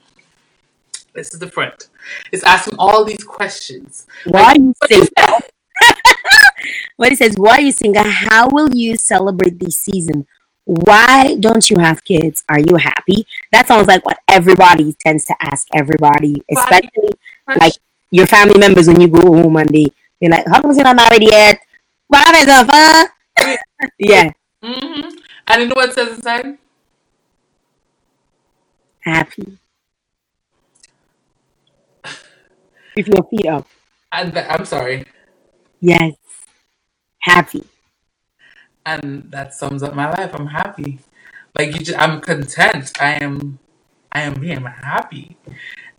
This 1.14 1.32
is 1.32 1.40
the 1.40 1.48
front. 1.48 1.88
It's 2.32 2.44
asking 2.44 2.76
all 2.78 3.04
these 3.04 3.24
questions. 3.24 4.06
Why 4.24 4.52
Like, 4.52 4.58
you 4.58 4.74
single? 4.86 5.40
what 6.96 7.12
it 7.12 7.18
says, 7.18 7.36
why 7.36 7.56
are 7.56 7.60
you 7.60 7.72
single? 7.72 8.04
How 8.04 8.48
will 8.48 8.74
you 8.74 8.96
celebrate 8.96 9.58
this 9.58 9.78
season? 9.78 10.26
Why 10.68 11.34
don't 11.40 11.70
you 11.70 11.78
have 11.78 12.04
kids? 12.04 12.44
Are 12.46 12.60
you 12.60 12.76
happy? 12.76 13.26
That 13.52 13.66
sounds 13.66 13.86
like 13.88 14.04
what 14.04 14.18
everybody 14.28 14.92
tends 14.92 15.24
to 15.24 15.34
ask 15.40 15.66
everybody, 15.74 16.42
especially 16.50 17.08
like 17.58 17.72
your 18.10 18.26
family 18.26 18.58
members 18.60 18.86
when 18.86 19.00
you 19.00 19.08
go 19.08 19.20
home 19.22 19.56
and 19.56 19.70
they, 19.70 19.86
they're 20.20 20.28
like, 20.28 20.46
How 20.46 20.60
come 20.60 20.72
you're 20.72 20.84
not 20.84 20.96
married 20.96 21.22
yet? 21.22 21.58
What 22.08 22.22
happened? 22.34 23.08
Yeah, 23.98 24.32
hmm 24.62 25.08
And 25.46 25.62
you 25.62 25.68
know 25.68 25.74
what 25.76 25.88
it 25.90 25.94
says 25.94 26.16
inside? 26.16 26.58
happy. 29.00 29.58
With 32.94 33.08
your 33.08 33.22
feet 33.30 33.46
up. 33.46 33.66
Th- 34.12 34.46
I'm 34.50 34.64
sorry. 34.66 35.04
Yes. 35.80 36.14
Happy. 37.20 37.64
And 38.88 39.30
that 39.30 39.54
sums 39.54 39.82
up 39.82 39.94
my 39.94 40.08
life. 40.10 40.32
I'm 40.34 40.46
happy. 40.46 41.00
Like 41.58 41.74
you 41.74 41.80
just, 41.84 41.98
I'm 41.98 42.20
content. 42.20 42.92
I 43.00 43.12
am 43.24 43.58
I 44.12 44.22
am 44.22 44.34
being 44.34 44.64
happy. 44.64 45.36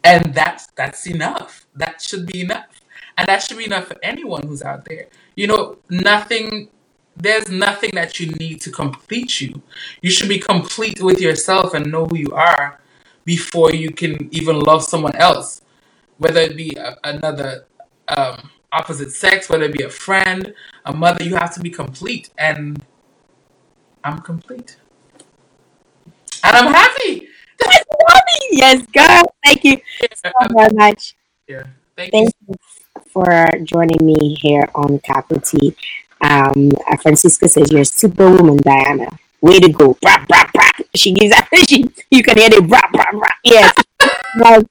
And 0.03 0.33
that's 0.33 0.67
that's 0.75 1.05
enough. 1.05 1.67
That 1.75 2.01
should 2.01 2.25
be 2.25 2.41
enough. 2.41 2.65
And 3.17 3.27
that 3.27 3.43
should 3.43 3.57
be 3.57 3.65
enough 3.65 3.87
for 3.87 3.97
anyone 4.01 4.47
who's 4.47 4.63
out 4.63 4.85
there. 4.85 5.07
You 5.35 5.47
know, 5.47 5.77
nothing 5.89 6.69
there's 7.15 7.49
nothing 7.49 7.91
that 7.93 8.19
you 8.19 8.31
need 8.43 8.61
to 8.61 8.71
complete 8.71 9.41
you. 9.41 9.61
You 10.01 10.09
should 10.09 10.29
be 10.29 10.39
complete 10.39 11.01
with 11.01 11.19
yourself 11.19 11.73
and 11.73 11.91
know 11.91 12.05
who 12.05 12.17
you 12.17 12.31
are 12.31 12.79
before 13.25 13.73
you 13.73 13.91
can 13.91 14.33
even 14.33 14.59
love 14.59 14.83
someone 14.83 15.15
else, 15.17 15.61
whether 16.17 16.39
it 16.39 16.55
be 16.55 16.75
a, 16.77 16.97
another 17.03 17.65
um, 18.07 18.49
opposite 18.71 19.11
sex, 19.11 19.49
whether 19.49 19.65
it 19.65 19.73
be 19.73 19.83
a 19.83 19.89
friend, 19.89 20.53
a 20.85 20.93
mother. 20.93 21.23
You 21.23 21.35
have 21.35 21.53
to 21.55 21.59
be 21.59 21.69
complete, 21.69 22.29
and 22.37 22.83
I'm 24.03 24.19
complete, 24.19 24.77
and 26.43 26.55
I'm 26.55 26.73
happy. 26.73 27.27
Yes, 28.51 28.85
girl. 28.87 29.23
Thank 29.43 29.63
you 29.63 29.77
so 30.15 30.31
very 30.55 30.73
much. 30.73 31.15
Yeah, 31.47 31.63
thank 31.95 32.13
you. 32.13 32.19
Thank 32.19 32.35
you 32.47 32.55
for 33.07 33.49
joining 33.63 34.05
me 34.05 34.35
here 34.35 34.69
on 34.75 34.99
Capital 34.99 35.41
T. 35.41 35.75
Um, 36.21 36.71
uh, 36.87 36.97
Francisca 36.97 37.47
says 37.47 37.71
you're 37.71 37.81
a 37.81 37.85
superwoman, 37.85 38.57
Diana. 38.57 39.07
Way 39.41 39.59
to 39.59 39.69
go! 39.69 39.93
Brap, 40.03 40.27
brap, 40.27 40.51
brap. 40.51 40.85
She 40.95 41.13
gives 41.13 41.31
that. 41.31 41.47
She, 41.69 41.89
you 42.11 42.23
can 42.23 42.37
hear 42.37 42.49
the 42.49 42.57
brap, 42.57 42.91
brap, 42.91 43.11
brap. 43.13 43.37
Yes. 43.43 43.73
well, 44.39 44.63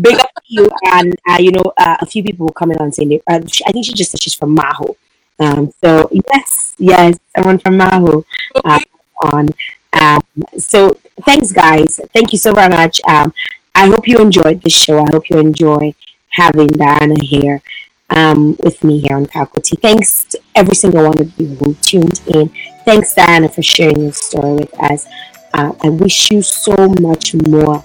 big 0.00 0.16
up 0.16 0.30
you. 0.46 0.68
And 0.86 1.14
uh, 1.28 1.38
you 1.40 1.52
know, 1.52 1.72
uh, 1.76 1.96
a 2.00 2.06
few 2.06 2.22
people 2.22 2.46
were 2.46 2.52
coming 2.52 2.78
on 2.78 2.92
saying, 2.92 3.20
uh, 3.26 3.40
she, 3.46 3.64
I 3.66 3.72
think 3.72 3.86
she 3.86 3.92
just 3.92 4.10
said 4.10 4.22
she's 4.22 4.34
from 4.34 4.56
Maho. 4.56 4.96
Um, 5.38 5.72
so 5.82 6.08
yes, 6.32 6.74
yes, 6.78 7.18
someone 7.36 7.58
from 7.58 7.78
Maho 7.78 8.24
uh, 8.64 8.80
on. 9.22 9.48
Um, 9.92 10.22
so 10.58 10.98
thanks, 11.22 11.52
guys. 11.52 12.00
Thank 12.12 12.32
you 12.32 12.38
so 12.38 12.52
very 12.52 12.68
much. 12.68 13.00
Um, 13.06 13.32
I 13.74 13.86
hope 13.86 14.06
you 14.06 14.18
enjoyed 14.18 14.62
the 14.62 14.70
show. 14.70 15.00
I 15.00 15.10
hope 15.10 15.28
you 15.30 15.38
enjoy 15.38 15.94
having 16.30 16.68
Diana 16.68 17.16
here 17.20 17.62
um, 18.10 18.56
with 18.62 18.82
me 18.84 19.00
here 19.00 19.16
on 19.16 19.26
Faculty. 19.26 19.76
Thanks 19.76 20.24
to 20.24 20.40
every 20.54 20.74
single 20.74 21.04
one 21.08 21.20
of 21.20 21.40
you 21.40 21.54
who 21.56 21.74
tuned 21.74 22.20
in. 22.28 22.50
Thanks, 22.84 23.14
Diana, 23.14 23.48
for 23.48 23.62
sharing 23.62 24.00
your 24.02 24.12
story 24.12 24.54
with 24.54 24.80
us. 24.80 25.06
Uh, 25.52 25.72
I 25.82 25.88
wish 25.88 26.30
you 26.30 26.42
so 26.42 26.88
much 27.00 27.34
more 27.34 27.84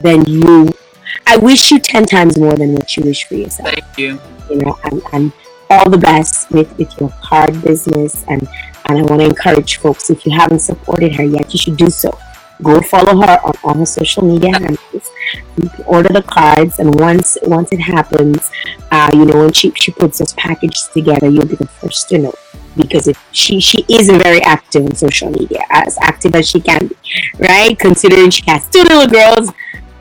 than 0.00 0.24
you. 0.24 0.72
I 1.26 1.36
wish 1.36 1.70
you 1.70 1.78
10 1.78 2.06
times 2.06 2.38
more 2.38 2.54
than 2.54 2.74
what 2.74 2.96
you 2.96 3.04
wish 3.04 3.24
for 3.24 3.34
yourself 3.34 3.70
Thank 3.70 3.98
you. 3.98 4.20
you 4.50 4.56
know, 4.56 4.78
and, 4.84 5.02
and 5.12 5.32
all 5.70 5.88
the 5.90 5.98
best 5.98 6.50
with, 6.50 6.76
with 6.78 6.98
your 7.00 7.10
card 7.22 7.60
business. 7.62 8.24
And, 8.28 8.46
and 8.86 8.98
I 8.98 9.02
want 9.02 9.20
to 9.20 9.26
encourage 9.26 9.78
folks, 9.78 10.10
if 10.10 10.24
you 10.26 10.32
haven't 10.32 10.60
supported 10.60 11.14
her 11.16 11.24
yet, 11.24 11.52
you 11.52 11.58
should 11.58 11.76
do 11.76 11.90
so. 11.90 12.16
Go 12.62 12.80
follow 12.82 13.20
her 13.20 13.38
on 13.44 13.52
all 13.64 13.74
her 13.74 13.86
social 13.86 14.22
media 14.22 14.52
handles. 14.52 15.10
Order 15.86 16.12
the 16.12 16.22
cards, 16.22 16.78
and 16.78 16.94
once 17.00 17.36
once 17.42 17.72
it 17.72 17.80
happens, 17.80 18.48
uh, 18.92 19.10
you 19.12 19.24
know 19.24 19.40
when 19.40 19.52
she, 19.52 19.72
she 19.72 19.90
puts 19.90 20.18
those 20.18 20.32
packages 20.34 20.88
together, 20.94 21.28
you'll 21.28 21.46
be 21.46 21.56
the 21.56 21.66
first 21.66 22.08
to 22.10 22.18
know 22.18 22.34
because 22.76 23.08
if 23.08 23.22
she 23.32 23.60
she 23.60 23.84
is 23.88 24.08
very 24.08 24.40
active 24.42 24.84
on 24.84 24.94
social 24.94 25.30
media, 25.30 25.64
as 25.70 25.98
active 26.00 26.34
as 26.36 26.48
she 26.48 26.60
can 26.60 26.86
be, 26.86 26.96
right? 27.38 27.76
Considering 27.78 28.30
she 28.30 28.42
has 28.46 28.68
two 28.68 28.82
little 28.82 29.08
girls 29.08 29.50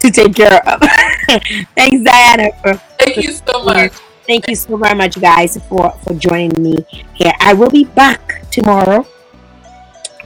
to 0.03 0.11
take 0.11 0.35
care 0.35 0.59
of. 0.67 0.79
Thanks, 1.75 2.03
Diana, 2.03 2.51
for 2.61 2.75
Thank 2.99 3.23
you 3.23 3.31
so 3.31 3.63
much. 3.63 3.93
Thank 4.27 4.47
you 4.47 4.55
so 4.55 4.77
very 4.77 4.95
much, 4.95 5.19
guys, 5.19 5.57
for 5.67 5.91
for 6.03 6.13
joining 6.15 6.55
me 6.61 6.85
here. 7.13 7.33
I 7.39 7.53
will 7.53 7.71
be 7.71 7.85
back 7.85 8.43
tomorrow. 8.51 9.07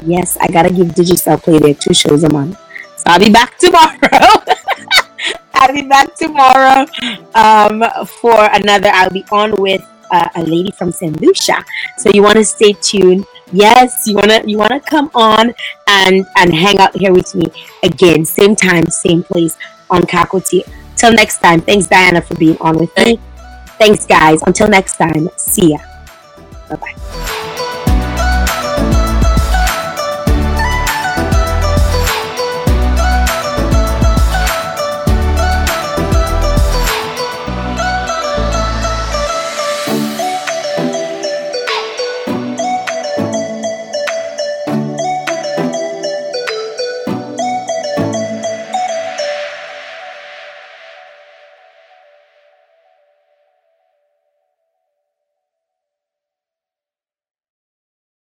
Yes, 0.04 0.38
I 0.38 0.48
gotta 0.48 0.70
give 0.70 0.94
Digicel 0.94 1.42
Play 1.42 1.58
their 1.58 1.74
two 1.74 1.94
shows 1.94 2.24
a 2.24 2.30
month, 2.30 2.58
so 2.98 3.04
I'll 3.08 3.20
be 3.20 3.30
back 3.30 3.58
tomorrow. 3.64 4.46
I'll 5.54 5.74
be 5.74 5.82
back 5.82 6.14
tomorrow 6.14 6.86
um, 7.34 7.82
for 8.22 8.38
another. 8.54 8.90
I'll 8.94 9.10
be 9.10 9.26
on 9.32 9.58
with 9.58 9.82
uh, 10.12 10.30
a 10.36 10.44
lady 10.44 10.72
from 10.78 10.92
St. 10.92 11.20
Lucia, 11.22 11.66
so 11.98 12.10
you 12.14 12.22
want 12.22 12.38
to 12.38 12.46
stay 12.46 12.74
tuned. 12.74 13.26
Yes, 13.52 14.08
you 14.08 14.16
wanna 14.16 14.42
you 14.46 14.58
wanna 14.58 14.80
come 14.80 15.10
on 15.16 15.54
and 15.88 16.26
and 16.36 16.54
hang 16.54 16.80
out 16.80 16.96
here 16.96 17.14
with 17.14 17.34
me 17.34 17.48
again, 17.84 18.26
same 18.26 18.56
time, 18.56 18.88
same 18.88 19.24
place 19.24 19.58
on 19.90 20.04
Kakoti. 20.04 20.64
Till 20.96 21.14
next 21.14 21.40
time, 21.40 21.62
thanks 21.62 21.88
Diana 21.88 22.22
for 22.22 22.36
being 22.36 22.58
on 22.60 22.78
with 22.78 22.96
me. 22.98 23.20
Thanks, 23.78 24.06
guys. 24.06 24.42
Until 24.46 24.68
next 24.68 24.98
time, 24.98 25.30
see 25.38 25.72
ya. 25.72 25.97